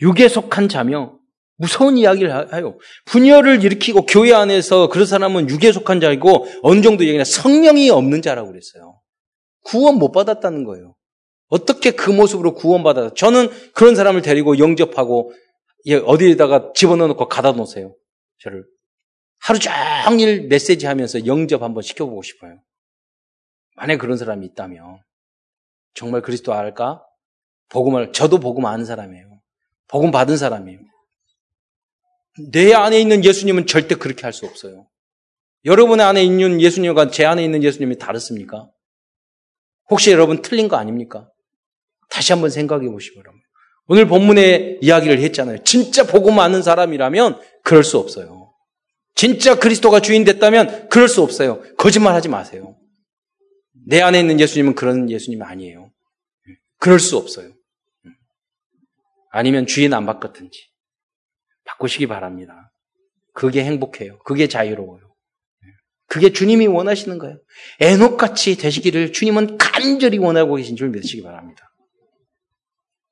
육에 0.00 0.28
속한 0.28 0.68
자며, 0.68 1.18
무서운 1.56 1.98
이야기를 1.98 2.54
해요. 2.54 2.78
분열을 3.06 3.64
일으키고 3.64 4.06
교회 4.06 4.32
안에서 4.32 4.88
그런 4.88 5.04
사람은 5.04 5.50
육에 5.50 5.72
속한 5.72 6.00
자이고 6.00 6.46
어느 6.62 6.80
정도 6.80 7.04
얘기냐 7.04 7.24
성령이 7.24 7.90
없는 7.90 8.22
자라고 8.22 8.50
그랬어요. 8.50 9.00
구원 9.64 9.96
못 9.96 10.12
받았다는 10.12 10.62
거예요. 10.62 10.94
어떻게 11.48 11.90
그 11.90 12.10
모습으로 12.10 12.54
구원받아? 12.54 13.14
저는 13.14 13.48
그런 13.72 13.96
사람을 13.96 14.22
데리고 14.22 14.58
영접하고 14.58 15.32
어디에다가 16.06 16.70
집어넣어놓고 16.74 17.28
가다 17.28 17.52
놓으세요. 17.52 17.96
저를 18.38 18.64
하루 19.38 19.58
종일 19.58 20.48
메시지 20.48 20.86
하면서 20.86 21.26
영접 21.26 21.62
한번 21.62 21.82
시켜보고 21.82 22.22
싶어요. 22.22 22.62
만약 23.76 23.98
그런 23.98 24.16
사람이 24.16 24.46
있다면 24.46 25.02
정말 25.94 26.22
그리스도 26.22 26.54
알까? 26.54 27.04
복음을 27.68 28.12
저도 28.12 28.40
복음 28.40 28.66
아는 28.66 28.84
사람이에요. 28.84 29.40
복음 29.88 30.10
받은 30.10 30.36
사람이에요. 30.36 30.80
내 32.50 32.72
안에 32.74 33.00
있는 33.00 33.24
예수님은 33.24 33.66
절대 33.66 33.94
그렇게 33.94 34.22
할 34.22 34.32
수 34.32 34.46
없어요. 34.46 34.88
여러분의 35.64 36.04
안에 36.04 36.22
있는 36.22 36.60
예수님과 36.60 37.10
제 37.10 37.24
안에 37.24 37.44
있는 37.44 37.62
예수님이 37.62 37.98
다르습니까? 37.98 38.70
혹시 39.90 40.10
여러분 40.10 40.42
틀린 40.42 40.68
거 40.68 40.76
아닙니까? 40.76 41.30
다시 42.10 42.32
한번 42.32 42.50
생각해 42.50 42.88
보시기 42.88 43.16
바랍니다. 43.16 43.46
오늘 43.86 44.06
본문에 44.06 44.78
이야기를 44.80 45.20
했잖아요. 45.20 45.62
진짜 45.64 46.06
복음 46.06 46.38
아는 46.38 46.62
사람이라면 46.62 47.40
그럴 47.64 47.82
수 47.82 47.98
없어요. 47.98 48.52
진짜 49.16 49.58
그리스도가 49.58 50.00
주인 50.00 50.24
됐다면 50.24 50.88
그럴 50.88 51.08
수 51.08 51.22
없어요. 51.22 51.62
거짓말 51.76 52.14
하지 52.14 52.28
마세요. 52.28 52.76
내 53.86 54.00
안에 54.00 54.20
있는 54.20 54.38
예수님은 54.38 54.74
그런 54.74 55.10
예수님 55.10 55.42
아니에요. 55.42 55.90
그럴 56.78 57.00
수 57.00 57.16
없어요. 57.16 57.52
아니면 59.30 59.66
주인 59.66 59.92
안 59.94 60.06
바꿨든지 60.06 60.68
바꾸시기 61.64 62.06
바랍니다. 62.06 62.70
그게 63.32 63.64
행복해요. 63.64 64.18
그게 64.20 64.46
자유로워요. 64.46 65.02
그게 66.06 66.32
주님이 66.32 66.66
원하시는 66.66 67.18
거예요. 67.18 67.40
애녹같이 67.80 68.56
되시기를 68.56 69.12
주님은 69.12 69.58
간절히 69.58 70.18
원하고 70.18 70.56
계신 70.56 70.76
줄 70.76 70.90
믿으시기 70.90 71.22
바랍니다. 71.22 71.72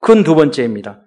그건 0.00 0.22
두 0.24 0.34
번째입니다. 0.34 1.02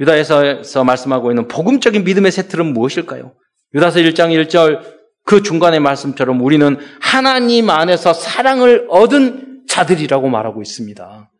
유다에서 0.00 0.84
말씀하고 0.84 1.30
있는 1.30 1.48
복음적인 1.48 2.04
믿음의 2.04 2.30
세트는 2.32 2.72
무엇일까요? 2.72 3.34
유다서 3.74 4.00
1장 4.00 4.30
1절 4.46 4.98
그 5.24 5.42
중간의 5.42 5.80
말씀처럼 5.80 6.40
우리는 6.40 6.78
하나님 7.00 7.68
안에서 7.68 8.12
사랑을 8.14 8.86
얻은 8.88 9.64
자들이라고 9.68 10.28
말하고 10.28 10.62
있습니다. 10.62 11.30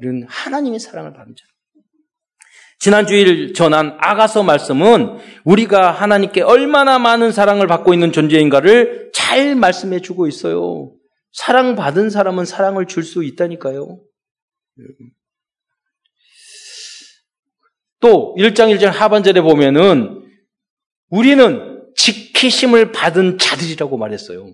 우리는 0.00 0.26
하나님의 0.28 0.78
사랑을 0.78 1.12
받은 1.12 1.34
자. 1.34 1.44
지난 2.80 3.06
주일 3.06 3.54
전한 3.54 3.96
아가서 3.98 4.42
말씀은 4.42 5.18
우리가 5.44 5.90
하나님께 5.92 6.42
얼마나 6.42 6.98
많은 6.98 7.32
사랑을 7.32 7.66
받고 7.66 7.94
있는 7.94 8.12
존재인가를 8.12 9.12
잘 9.14 9.54
말씀해 9.54 10.00
주고 10.00 10.26
있어요. 10.26 10.92
사랑받은 11.32 12.10
사람은 12.10 12.44
사랑을 12.44 12.86
줄 12.86 13.04
수 13.04 13.24
있다니까요. 13.24 14.00
또 18.04 18.34
1장 18.36 18.76
1절 18.76 18.90
하반절에 18.90 19.40
보면은 19.40 20.22
우리는 21.08 21.80
지키심을 21.96 22.92
받은 22.92 23.38
자들이라고 23.38 23.96
말했어요. 23.96 24.52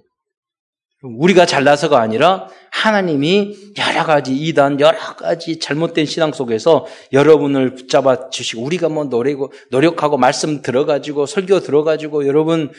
우리가 1.03 1.47
잘나서가 1.47 2.01
아니라 2.01 2.47
하나님이 2.71 3.57
여러 3.77 4.05
가지 4.05 4.37
이단, 4.37 4.79
여러 4.79 4.97
가지 5.17 5.59
잘못된 5.59 6.07
신앙 6.07 6.33
속에서 6.33 6.87
여러분을 7.13 7.75
붙잡아 7.75 8.31
주시고 8.31 8.63
우리가 8.63 8.89
뭐 8.89 9.03
노리고 9.03 9.53
노력하고 9.73 10.17
말씀 10.17 10.63
들어가지고 10.63 11.27
설교 11.27 11.59
들어가지고 11.59 12.29
여러분 12.29 12.71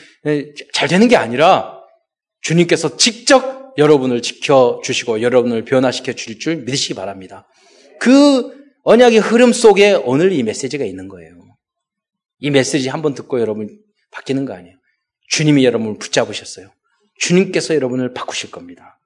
잘 0.72 0.88
되는 0.88 1.06
게 1.06 1.16
아니라 1.16 1.80
주님께서 2.40 2.96
직접 2.96 3.74
여러분을 3.76 4.22
지켜 4.22 4.80
주시고 4.82 5.20
여러분을 5.20 5.66
변화시켜 5.66 6.14
주실 6.14 6.38
줄 6.38 6.56
믿으시기 6.64 6.94
바랍니다. 6.94 7.46
그 8.00 8.61
언약의 8.82 9.18
흐름 9.20 9.52
속에 9.52 9.94
오늘 9.94 10.32
이 10.32 10.42
메시지가 10.42 10.84
있는 10.84 11.08
거예요. 11.08 11.56
이 12.38 12.50
메시지 12.50 12.88
한번 12.88 13.14
듣고 13.14 13.40
여러분 13.40 13.78
바뀌는 14.10 14.44
거 14.44 14.54
아니에요. 14.54 14.76
주님이 15.28 15.64
여러분을 15.64 15.98
붙잡으셨어요. 15.98 16.72
주님께서 17.18 17.74
여러분을 17.74 18.12
바꾸실 18.12 18.50
겁니다. 18.50 18.98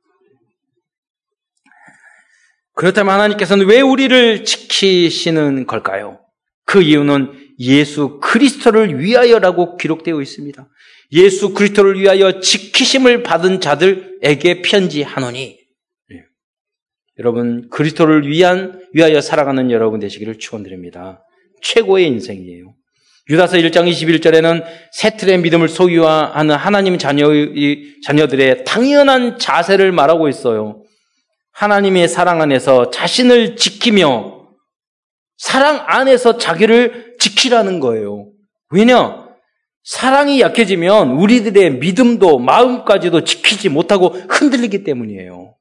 그렇다면 2.73 3.15
하나님께서는 3.15 3.67
왜 3.67 3.81
우리를 3.81 4.45
지키시는 4.45 5.67
걸까요? 5.67 6.21
그 6.65 6.83
이유는 6.83 7.55
예수 7.59 8.19
그리스도를 8.21 9.01
위하여라고 9.01 9.77
기록되어 9.77 10.21
있습니다. 10.21 10.69
예수 11.13 11.55
그리스도를 11.55 11.99
위하여 11.99 12.41
지키심을 12.41 13.23
받은 13.23 13.61
자들에게 13.61 14.63
편지하노니 14.63 15.39
네. 15.39 15.66
여러분 17.19 17.69
그리스도를 17.71 18.29
위한 18.29 18.81
위하여 18.93 19.21
살아가는 19.21 19.71
여러분 19.71 20.01
되시기를 20.01 20.39
축원드립니다. 20.39 21.25
최고의 21.63 22.07
인생이에요. 22.09 22.75
유다서 23.29 23.57
1장 23.57 23.91
21절에는 23.91 24.65
세틀의 24.93 25.39
믿음을 25.39 25.69
소유하는 25.69 26.55
하나님 26.55 26.97
자녀의, 26.97 27.97
자녀들의 28.05 28.65
당연한 28.65 29.39
자세를 29.39 29.91
말하고 29.91 30.29
있어요. 30.29 30.83
하나님의 31.53 32.07
사랑 32.07 32.41
안에서 32.41 32.91
자신을 32.91 33.57
지키며 33.57 34.47
사랑 35.39 35.83
안에서 35.87 36.39
자기를 36.39 37.17
지키라는 37.19 37.81
거예요. 37.81 38.31
왜냐? 38.71 39.27
사랑이 39.83 40.41
약해지면 40.41 41.13
우리들의 41.13 41.79
믿음도 41.79 42.39
마음까지도 42.39 43.25
지키지 43.25 43.69
못하고 43.69 44.09
흔들리기 44.09 44.85
때문이에요. 44.85 45.55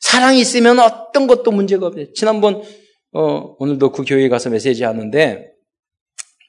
사랑이 0.00 0.40
있으면 0.40 0.78
어떤 0.78 1.26
것도 1.26 1.50
문제가 1.50 1.86
없어요. 1.86 2.12
지난번 2.12 2.62
어, 3.12 3.54
오늘도 3.58 3.92
그 3.92 4.04
교회에 4.04 4.28
가서 4.28 4.50
메시지 4.50 4.84
하는데 4.84 5.52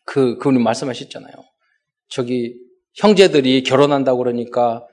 그, 0.05 0.37
그분이 0.37 0.59
말씀하셨잖아요. 0.63 1.33
저기 2.09 2.55
형제들이 2.95 3.63
결혼한다고 3.63 4.19
그러니까 4.19 4.85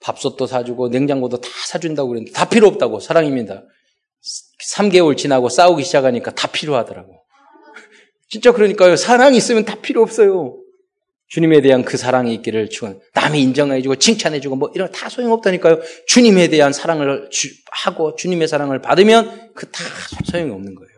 밥솥도 0.00 0.46
사주고 0.46 0.88
냉장고도 0.88 1.40
다 1.40 1.48
사준다고 1.66 2.08
그랬는데 2.08 2.32
다 2.32 2.48
필요 2.48 2.66
없다고 2.68 3.00
사랑입니다. 3.00 3.64
3개월 4.74 5.16
지나고 5.16 5.48
싸우기 5.48 5.84
시작하니까 5.84 6.32
다 6.32 6.48
필요하더라고. 6.50 7.24
진짜 8.28 8.52
그러니까요. 8.52 8.96
사랑이 8.96 9.36
있으면 9.36 9.64
다 9.64 9.76
필요 9.80 10.02
없어요. 10.02 10.58
주님에 11.28 11.60
대한 11.60 11.84
그 11.84 11.96
사랑이 11.96 12.32
있기를 12.34 12.70
주원. 12.70 13.00
남이 13.14 13.40
인정해주고 13.42 13.96
칭찬해주고 13.96 14.56
뭐 14.56 14.70
이런 14.74 14.90
다 14.92 15.08
소용없다니까요. 15.08 15.80
주님에 16.06 16.48
대한 16.48 16.72
사랑을 16.72 17.28
주, 17.30 17.48
하고 17.72 18.14
주님의 18.14 18.46
사랑을 18.48 18.80
받으면 18.80 19.52
그 19.54 19.70
다 19.70 19.82
소용이 20.24 20.50
없는 20.52 20.74
거예요. 20.74 20.90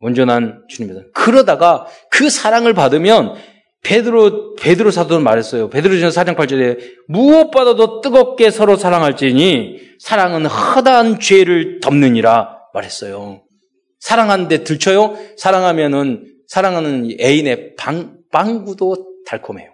온전한 0.00 0.64
주님입니다. 0.68 1.08
그러다가 1.14 1.86
그 2.10 2.28
사랑을 2.28 2.74
받으면 2.74 3.34
베드로 3.82 4.54
베드로 4.56 4.90
사도는 4.90 5.24
말했어요. 5.24 5.70
베드로전 5.70 6.10
4장 6.10 6.36
8절에 6.36 6.78
무엇보다도 7.08 8.00
뜨겁게 8.00 8.50
서로 8.50 8.76
사랑할지니 8.76 9.80
사랑은 9.98 10.46
허다한 10.46 11.20
죄를 11.20 11.80
덮느니라 11.80 12.58
말했어요. 12.74 13.42
사랑하는데 14.00 14.64
들쳐요? 14.64 15.16
사랑하면은 15.36 16.26
사랑하는 16.48 17.16
애인의 17.20 17.76
방 17.76 18.18
방구도 18.32 19.22
달콤해요. 19.26 19.70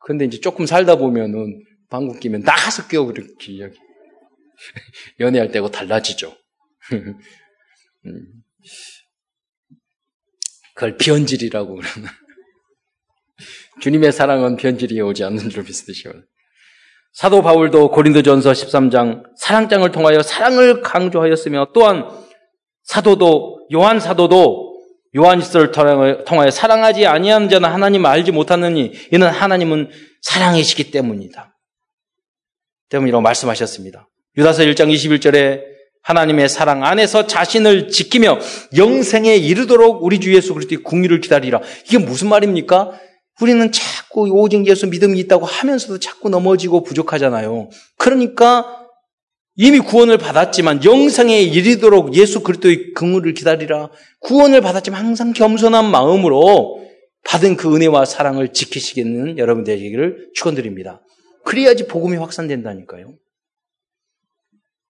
근데 0.00 0.24
이제 0.24 0.38
조금 0.38 0.66
살다 0.66 0.96
보면은 0.96 1.64
방구 1.88 2.18
끼면 2.18 2.42
나가서 2.42 2.88
끼워 2.88 3.06
그렇게 3.06 3.58
여기 3.58 3.78
연애할 5.20 5.50
때고 5.50 5.70
달라지죠. 5.70 6.36
음. 6.92 8.42
그걸 10.74 10.96
변질이라고 10.96 11.74
그러나. 11.74 12.12
주님의 13.80 14.12
사랑은 14.12 14.56
변질이 14.56 15.00
오지 15.00 15.24
않는 15.24 15.50
줄 15.50 15.62
믿으시오. 15.62 16.12
사도 17.12 17.42
바울도 17.42 17.90
고린도전서 17.92 18.52
13장 18.52 19.24
사랑장을 19.38 19.90
통하여 19.90 20.22
사랑을 20.22 20.82
강조하였으며 20.82 21.72
또한 21.72 22.04
사도도 22.84 23.68
요한 23.72 24.00
사도도 24.00 24.75
요한일서를 25.16 25.72
통하여 25.72 26.50
사랑하지 26.50 27.06
아니하는 27.06 27.48
자는 27.48 27.68
하나님 27.68 28.04
알지 28.04 28.32
못하느니 28.32 28.92
이는 29.12 29.28
하나님은 29.28 29.90
사랑이시기 30.22 30.90
때문이다. 30.90 31.56
때문이라고 32.90 33.22
말씀하셨습니다. 33.22 34.08
유다서 34.36 34.62
1장 34.64 34.92
21절에 34.92 35.62
하나님의 36.02 36.48
사랑 36.48 36.84
안에서 36.84 37.26
자신을 37.26 37.88
지키며 37.88 38.38
영생에 38.76 39.34
이르도록 39.36 40.04
우리 40.04 40.20
주 40.20 40.32
예수 40.34 40.54
그리스도의 40.54 40.82
궁유를 40.84 41.20
기다리라. 41.20 41.60
이게 41.86 41.98
무슨 41.98 42.28
말입니까? 42.28 42.92
우리는 43.40 43.72
자꾸 43.72 44.28
오직 44.30 44.66
예수 44.66 44.86
믿음이 44.86 45.18
있다고 45.20 45.46
하면서도 45.46 45.98
자꾸 45.98 46.28
넘어지고 46.28 46.84
부족하잖아요. 46.84 47.70
그러니까 47.98 48.75
이미 49.56 49.78
구원을 49.78 50.18
받았지만 50.18 50.84
영생에 50.84 51.40
이르도록 51.40 52.14
예수 52.14 52.42
그리스도의 52.42 52.92
긍휼을 52.92 53.32
기다리라. 53.32 53.90
구원을 54.20 54.60
받았지만 54.60 55.04
항상 55.04 55.32
겸손한 55.32 55.90
마음으로 55.90 56.86
받은 57.24 57.56
그 57.56 57.74
은혜와 57.74 58.04
사랑을 58.04 58.52
지키시겠는 58.52 59.38
여러분 59.38 59.64
되기를 59.64 60.30
축원드립니다. 60.34 61.00
그래야지 61.44 61.86
복음이 61.86 62.16
확산된다니까요. 62.18 63.14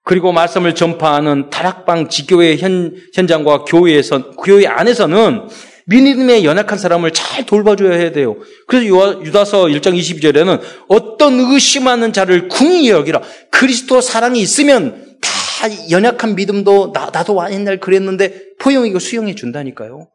그리고 0.02 0.32
말씀을 0.32 0.74
전파하는 0.74 1.50
다락방 1.50 2.08
지교회 2.08 2.56
현, 2.56 2.96
현장과 3.14 3.64
교회에서, 3.64 4.32
교회 4.32 4.66
안에서는 4.66 5.48
믿음에 5.86 6.44
연약한 6.44 6.78
사람을 6.78 7.12
잘 7.12 7.46
돌봐줘야 7.46 7.96
해야 7.96 8.10
돼요. 8.10 8.36
그래서 8.66 9.22
유다서 9.24 9.66
1장 9.66 9.96
22절에는 9.96 10.60
어떤 10.88 11.38
의심하는 11.38 12.12
자를 12.12 12.48
궁히 12.48 12.90
여기라. 12.90 13.22
그리스도 13.52 14.00
사랑이 14.00 14.40
있으면 14.40 15.18
다 15.20 15.90
연약한 15.90 16.34
믿음도 16.34 16.92
나, 16.92 17.10
나도 17.10 17.38
옛날 17.52 17.78
그랬는데 17.78 18.56
포용이고 18.58 18.98
수용해 18.98 19.36
준다니까요. 19.36 20.10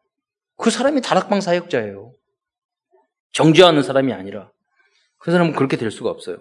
그 0.57 0.69
사람이 0.69 1.01
다락방 1.01 1.39
사역자예요. 1.39 2.13
정죄하는 3.31 3.81
사람이 3.81 4.11
아니라. 4.11 4.51
그 5.19 5.31
사람은 5.31 5.53
그렇게 5.53 5.77
될 5.77 5.89
수가 5.89 6.09
없어요. 6.09 6.37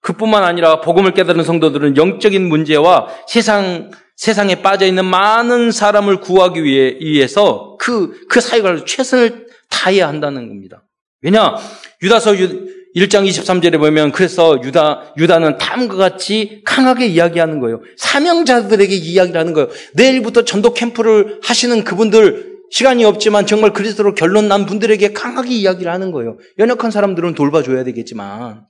그뿐만 0.00 0.42
아니라 0.44 0.80
복음을 0.80 1.12
깨달은 1.12 1.44
성도들은 1.44 1.96
영적인 1.96 2.48
문제와 2.48 3.08
세상 3.28 3.90
세상에 4.16 4.62
빠져 4.62 4.86
있는 4.86 5.04
많은 5.04 5.70
사람을 5.70 6.20
구하기 6.20 6.62
위해 6.64 6.96
위해서 7.00 7.76
그 7.78 8.26
그 8.28 8.40
사역을 8.40 8.86
최선을 8.86 9.46
다해야 9.68 10.08
한다는 10.08 10.48
겁니다. 10.48 10.84
왜냐 11.22 11.56
유다서 12.02 12.32
1장 12.32 13.26
23절에 13.26 13.78
보면 13.78 14.12
그래서 14.12 14.60
유다 14.62 15.14
유다는 15.16 15.58
다음과 15.58 15.96
같이 15.96 16.62
강하게 16.64 17.06
이야기하는 17.06 17.60
거예요. 17.60 17.80
사명자들에게 17.96 18.94
이야기를 18.94 19.38
하는 19.40 19.52
거예요. 19.54 19.68
내일부터 19.94 20.44
전도 20.44 20.74
캠프를 20.74 21.40
하시는 21.42 21.84
그분들 21.84 22.52
시간이 22.70 23.04
없지만 23.04 23.46
정말 23.46 23.72
그리스도로 23.72 24.14
결론 24.14 24.48
난 24.48 24.66
분들에게 24.66 25.12
강하게 25.12 25.50
이야기를 25.50 25.92
하는 25.92 26.10
거예요. 26.10 26.38
연약한 26.58 26.90
사람들은 26.90 27.34
돌봐줘야 27.34 27.84
되겠지만 27.84 28.64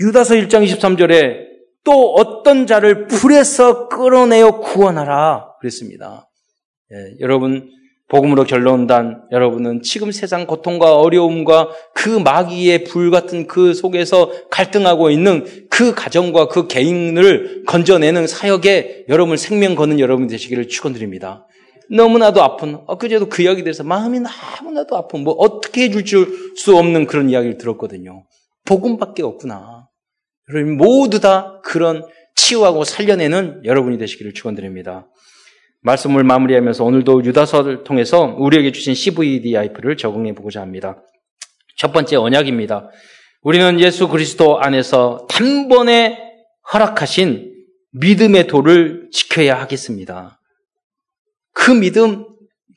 유다서 0.00 0.34
1장 0.34 0.66
23절에 0.66 1.49
또 1.84 2.14
어떤 2.14 2.66
자를 2.66 3.06
불에서 3.06 3.88
끌어내어 3.88 4.60
구원하라 4.60 5.54
그랬습니다. 5.60 6.28
예, 6.92 7.16
여러분 7.20 7.70
복음으로 8.08 8.42
결론단 8.42 9.22
여러분은 9.30 9.82
지금 9.82 10.10
세상 10.10 10.46
고통과 10.46 10.96
어려움과 10.98 11.70
그 11.94 12.08
마귀의 12.08 12.84
불 12.84 13.10
같은 13.12 13.46
그 13.46 13.72
속에서 13.72 14.32
갈등하고 14.50 15.10
있는 15.10 15.46
그 15.70 15.94
가정과 15.94 16.48
그 16.48 16.66
개인을 16.66 17.62
건져내는 17.66 18.26
사역에 18.26 19.06
여러분 19.08 19.36
생명 19.36 19.76
거는 19.76 20.00
여러분 20.00 20.26
되시기를 20.26 20.66
축원드립니다. 20.66 21.46
너무나도 21.88 22.42
아픈 22.42 22.78
엊그제도 22.86 23.28
그 23.28 23.42
이야기 23.42 23.62
대해서 23.62 23.84
마음이 23.84 24.20
너무나도 24.20 24.96
아픈 24.96 25.22
뭐 25.22 25.34
어떻게 25.34 25.84
해줄 25.84 26.54
수 26.56 26.76
없는 26.76 27.06
그런 27.06 27.30
이야기를 27.30 27.58
들었거든요. 27.58 28.24
복음밖에 28.64 29.22
없구나. 29.22 29.89
여러분 30.52 30.76
모두 30.76 31.20
다 31.20 31.60
그런 31.62 32.04
치유하고 32.34 32.84
살려내는 32.84 33.62
여러분이 33.64 33.98
되시기를 33.98 34.34
축원드립니다. 34.34 35.08
말씀을 35.82 36.24
마무리하면서 36.24 36.84
오늘도 36.84 37.24
유다서를 37.24 37.84
통해서 37.84 38.34
우리에게 38.38 38.72
주신 38.72 38.94
CVDIP를 38.94 39.96
적응해 39.96 40.34
보고자 40.34 40.60
합니다. 40.60 41.02
첫 41.76 41.92
번째 41.92 42.16
언약입니다. 42.16 42.90
우리는 43.42 43.80
예수 43.80 44.08
그리스도 44.08 44.60
안에서 44.60 45.26
단번에 45.30 46.18
허락하신 46.72 47.54
믿음의 47.92 48.46
도를 48.46 49.08
지켜야 49.10 49.58
하겠습니다. 49.60 50.40
그 51.52 51.70
믿음, 51.70 52.26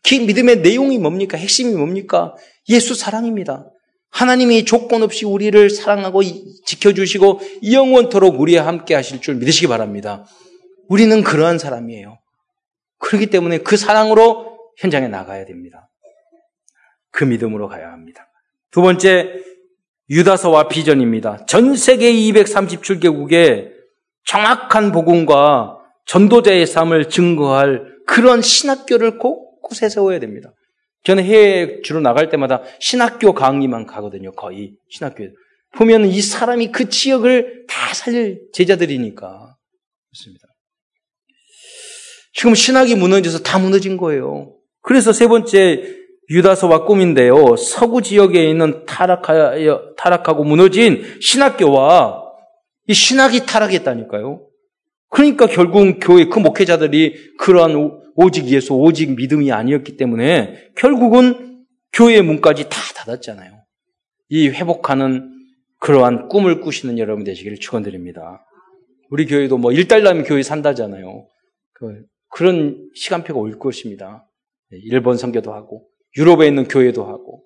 그 0.07 0.15
믿음의 0.15 0.61
내용이 0.61 0.97
뭡니까? 0.97 1.37
핵심이 1.37 1.73
뭡니까? 1.75 2.35
예수 2.69 2.95
사랑입니다. 2.95 3.69
하나님이 4.13 4.63
조건 4.65 5.01
없이 5.01 5.25
우리를 5.25 5.69
사랑하고 5.71 6.21
지켜주시고 6.65 7.41
영원토록 7.71 8.39
우리와 8.39 8.65
함께 8.65 8.93
하실 8.93 9.21
줄 9.21 9.35
믿으시기 9.35 9.67
바랍니다. 9.67 10.25
우리는 10.87 11.23
그러한 11.23 11.57
사람이에요. 11.57 12.19
그렇기 12.99 13.27
때문에 13.27 13.57
그 13.59 13.75
사랑으로 13.75 14.57
현장에 14.77 15.07
나가야 15.07 15.45
됩니다. 15.45 15.89
그 17.09 17.23
믿음으로 17.23 17.67
가야 17.67 17.91
합니다. 17.91 18.27
두 18.69 18.81
번째, 18.81 19.33
유다서와 20.09 20.67
비전입니다. 20.67 21.45
전 21.47 21.75
세계 21.75 22.11
237개국에 22.13 23.71
정확한 24.25 24.91
복음과 24.91 25.79
전도자의 26.05 26.67
삶을 26.67 27.09
증거할 27.09 27.93
그런 28.05 28.41
신학교를 28.41 29.17
곳곳에 29.17 29.89
세워야 29.89 30.19
됩니다. 30.19 30.52
저는 31.03 31.23
해외 31.23 31.81
주로 31.81 31.99
나갈 31.99 32.29
때마다 32.29 32.61
신학교 32.79 33.33
강의만 33.33 33.85
가거든요. 33.85 34.31
거의 34.31 34.73
신학교에. 34.89 35.29
보면 35.75 36.05
이 36.05 36.21
사람이 36.21 36.71
그 36.71 36.89
지역을 36.89 37.65
다 37.67 37.93
살릴 37.93 38.47
제자들이니까. 38.53 39.55
그렇습니다. 40.09 40.47
지금 42.33 42.55
신학이 42.55 42.95
무너져서 42.95 43.39
다 43.39 43.59
무너진 43.59 43.97
거예요. 43.97 44.55
그래서 44.81 45.13
세 45.13 45.27
번째 45.27 46.03
유다서와 46.29 46.85
꿈인데요. 46.85 47.55
서구 47.57 48.01
지역에 48.01 48.49
있는 48.49 48.85
타락하여, 48.85 49.93
타락하고 49.97 50.43
무너진 50.43 51.03
신학교와 51.21 52.23
이 52.87 52.93
신학이 52.93 53.45
타락했다니까요. 53.45 54.47
그러니까 55.13 55.45
결국 55.45 55.99
교회 56.01 56.25
그 56.25 56.39
목회자들이 56.39 57.37
그러한 57.37 58.01
오직 58.15 58.47
예수, 58.47 58.73
오직 58.73 59.15
믿음이 59.15 59.51
아니었기 59.51 59.95
때문에 59.95 60.71
결국은 60.75 61.65
교회의 61.93 62.23
문까지 62.23 62.63
다 62.63 62.77
닫았잖아요. 62.95 63.63
이 64.29 64.49
회복하는 64.49 65.31
그러한 65.77 66.29
꿈을 66.29 66.61
꾸시는 66.61 66.97
여러분 66.97 67.23
되시기를 67.23 67.59
축원드립니다. 67.59 68.43
우리 69.11 69.27
교회도 69.27 69.59
뭐 69.59 69.71
일달라면 69.71 70.23
교회 70.23 70.41
산다잖아요. 70.41 71.27
그 71.73 72.05
그런 72.29 72.89
시간표가 72.95 73.39
올 73.39 73.59
것입니다. 73.59 74.27
네, 74.71 74.79
일본 74.83 75.17
선교도 75.17 75.53
하고 75.53 75.87
유럽에 76.17 76.47
있는 76.47 76.67
교회도 76.67 77.05
하고 77.05 77.43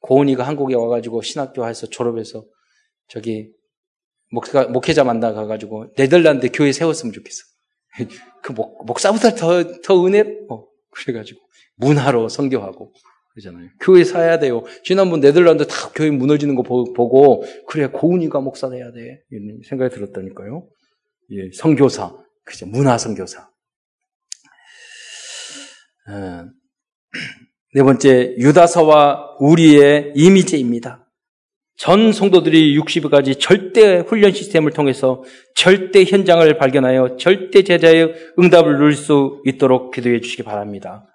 고은이가 0.00 0.42
한국에 0.42 0.74
와가지고 0.74 1.20
신학교 1.20 1.66
해서 1.66 1.86
졸업해서 1.86 2.46
저기 3.08 3.52
목사, 4.30 4.64
목회자 4.64 5.04
만나 5.04 5.32
가가지고 5.32 5.94
네덜란드 5.94 6.48
교회 6.52 6.72
세웠으면 6.72 7.12
좋겠어. 7.12 7.44
그 8.42 8.52
목, 8.52 8.84
목사보다 8.86 9.34
더, 9.34 9.80
더 9.82 10.06
은혜, 10.06 10.20
어, 10.50 10.66
그래가지고 10.90 11.40
문화로 11.76 12.28
선교하고 12.28 12.92
그러잖아요. 13.32 13.68
교회 13.80 14.04
사야 14.04 14.38
돼요. 14.38 14.64
지난번 14.84 15.20
네덜란드 15.20 15.66
다 15.66 15.90
교회 15.94 16.10
무너지는 16.10 16.54
거 16.56 16.62
보 16.62 16.84
고 16.84 17.44
그래 17.68 17.86
고은이가 17.88 18.40
목사 18.40 18.68
돼야 18.68 18.90
돼 18.92 19.22
이런 19.30 19.60
생각이 19.68 19.94
들었다니까요. 19.94 20.68
예, 21.30 21.50
선교사 21.54 22.14
그죠? 22.44 22.66
문화선교사. 22.66 23.48
어, 26.08 26.44
네 27.74 27.82
번째, 27.82 28.34
유다서와 28.38 29.36
우리의 29.40 30.12
이미지입니다. 30.16 31.07
전 31.78 32.12
성도들이 32.12 32.76
60일까지 32.76 33.38
절대 33.38 33.98
훈련 33.98 34.32
시스템을 34.32 34.72
통해서 34.72 35.22
절대 35.54 36.04
현장을 36.04 36.58
발견하여 36.58 37.16
절대 37.18 37.62
제자의 37.62 38.14
응답을 38.36 38.78
누릴 38.78 38.96
수 38.96 39.40
있도록 39.46 39.94
기도해 39.94 40.20
주시기 40.20 40.42
바랍니다. 40.42 41.06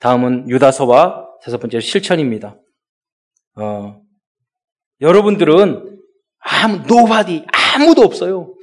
다음은 0.00 0.48
유다서와 0.48 1.28
다섯 1.44 1.58
번째 1.58 1.78
실천입니다. 1.78 2.60
어, 3.54 4.00
여러분들은 5.00 6.00
아무, 6.40 6.78
nobody, 6.88 7.44
아무도 7.52 8.02
없어요. 8.02 8.56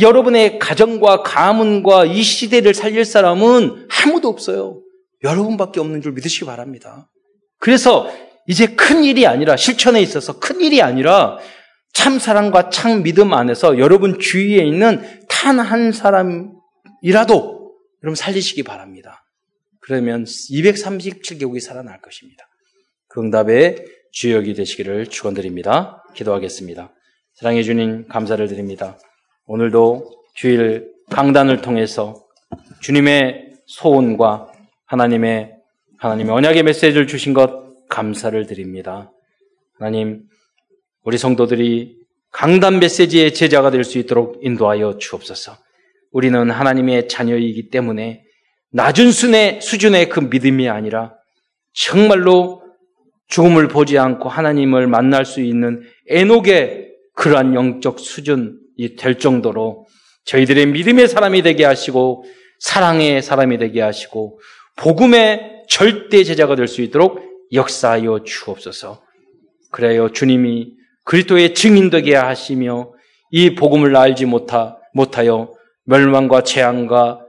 여러분의 0.00 0.60
가정과 0.60 1.22
가문과 1.22 2.04
이 2.04 2.22
시대를 2.22 2.74
살릴 2.74 3.04
사람은 3.04 3.88
아무도 4.04 4.28
없어요. 4.28 4.80
여러분밖에 5.24 5.80
없는 5.80 6.00
줄 6.00 6.12
믿으시기 6.12 6.46
바랍니다. 6.46 7.10
그래서 7.58 8.08
이제 8.46 8.66
큰 8.66 9.04
일이 9.04 9.26
아니라 9.26 9.56
실천에 9.56 10.00
있어서 10.00 10.38
큰 10.38 10.60
일이 10.60 10.82
아니라 10.82 11.38
참 11.92 12.18
사랑과 12.18 12.70
참 12.70 13.02
믿음 13.02 13.32
안에서 13.32 13.78
여러분 13.78 14.18
주위에 14.18 14.64
있는 14.64 15.02
단 15.28 15.60
한 15.60 15.92
사람이라도 15.92 17.72
여러분 18.02 18.14
살리시기 18.14 18.62
바랍니다. 18.62 19.24
그러면 19.80 20.24
237개국이 20.24 21.60
살아날 21.60 22.00
것입니다. 22.00 22.44
그 23.08 23.20
응답의 23.20 23.84
주역이 24.12 24.54
되시기를 24.54 25.06
축원드립니다. 25.08 26.02
기도하겠습니다. 26.14 26.92
사랑해 27.34 27.62
주님 27.62 28.08
감사를 28.08 28.46
드립니다. 28.48 28.98
오늘도 29.46 30.10
주일 30.34 30.90
강단을 31.10 31.60
통해서 31.60 32.24
주님의 32.80 33.52
소원과 33.66 34.52
하나님의 34.86 35.52
하나님의 35.98 36.34
언약의 36.34 36.62
메시지를 36.62 37.06
주신 37.06 37.34
것 37.34 37.63
감사를 37.88 38.46
드립니다. 38.46 39.10
하나님, 39.78 40.22
우리 41.02 41.18
성도들이 41.18 41.96
강단 42.30 42.80
메시지의 42.80 43.34
제자가 43.34 43.70
될 43.70 43.84
수 43.84 43.98
있도록 43.98 44.38
인도하여 44.42 44.98
주옵소서. 44.98 45.56
우리는 46.10 46.50
하나님의 46.50 47.08
자녀이기 47.08 47.70
때문에 47.70 48.22
낮은 48.72 49.12
순의 49.12 49.60
수준의 49.60 50.08
그 50.08 50.20
믿음이 50.20 50.68
아니라 50.68 51.14
정말로 51.74 52.62
죽음을 53.28 53.68
보지 53.68 53.98
않고 53.98 54.28
하나님을 54.28 54.86
만날 54.86 55.24
수 55.24 55.40
있는 55.40 55.82
에녹의 56.08 56.88
그러한 57.14 57.54
영적 57.54 58.00
수준, 58.00 58.58
될 58.98 59.18
정도로 59.18 59.86
저희들의 60.24 60.66
믿음의 60.66 61.06
사람이 61.06 61.42
되게 61.42 61.64
하시고 61.64 62.24
사랑의 62.58 63.22
사람이 63.22 63.58
되게 63.58 63.80
하시고 63.80 64.40
복음의 64.76 65.64
절대 65.68 66.24
제자가 66.24 66.56
될 66.56 66.66
수 66.66 66.82
있도록 66.82 67.20
역사하여 67.52 68.24
주옵소서. 68.24 69.02
그래요 69.70 70.10
주님이 70.12 70.72
그리스도의 71.04 71.54
증인 71.54 71.90
되게 71.90 72.14
하시며 72.14 72.92
이 73.30 73.54
복음을 73.54 73.96
알지 73.96 74.26
못하, 74.26 74.76
못하여 74.94 75.52
멸망과 75.84 76.44
재앙과 76.44 77.20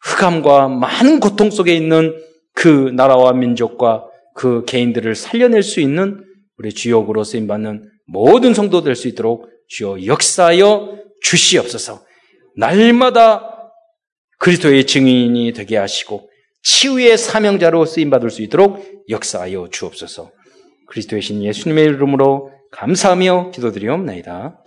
흑암과 0.00 0.68
많은 0.68 1.20
고통 1.20 1.50
속에 1.50 1.74
있는 1.74 2.16
그 2.54 2.92
나라와 2.94 3.32
민족과 3.32 4.06
그 4.34 4.64
개인들을 4.66 5.14
살려낼 5.14 5.62
수 5.62 5.80
있는 5.80 6.24
우리 6.58 6.72
주역으로 6.72 7.24
쓰임 7.24 7.46
받는 7.46 7.88
모든 8.06 8.52
성도 8.52 8.82
될 8.82 8.94
수 8.94 9.08
있도록 9.08 9.48
주여 9.68 10.04
역사하여 10.06 10.98
주시옵소서. 11.22 12.04
날마다 12.56 13.48
그리스도의 14.38 14.86
증인이 14.86 15.52
되게 15.52 15.76
하시고 15.76 16.28
치유의 16.62 17.18
사명자로 17.18 17.84
쓰임 17.84 18.10
받을 18.10 18.30
수 18.30 18.42
있도록 18.42 19.04
역사하여 19.08 19.68
주옵소서. 19.70 20.30
그리스도의 20.86 21.22
신 21.22 21.42
예수님의 21.42 21.84
이름으로 21.84 22.50
감사하며 22.70 23.50
기도드리옵나이다. 23.52 24.62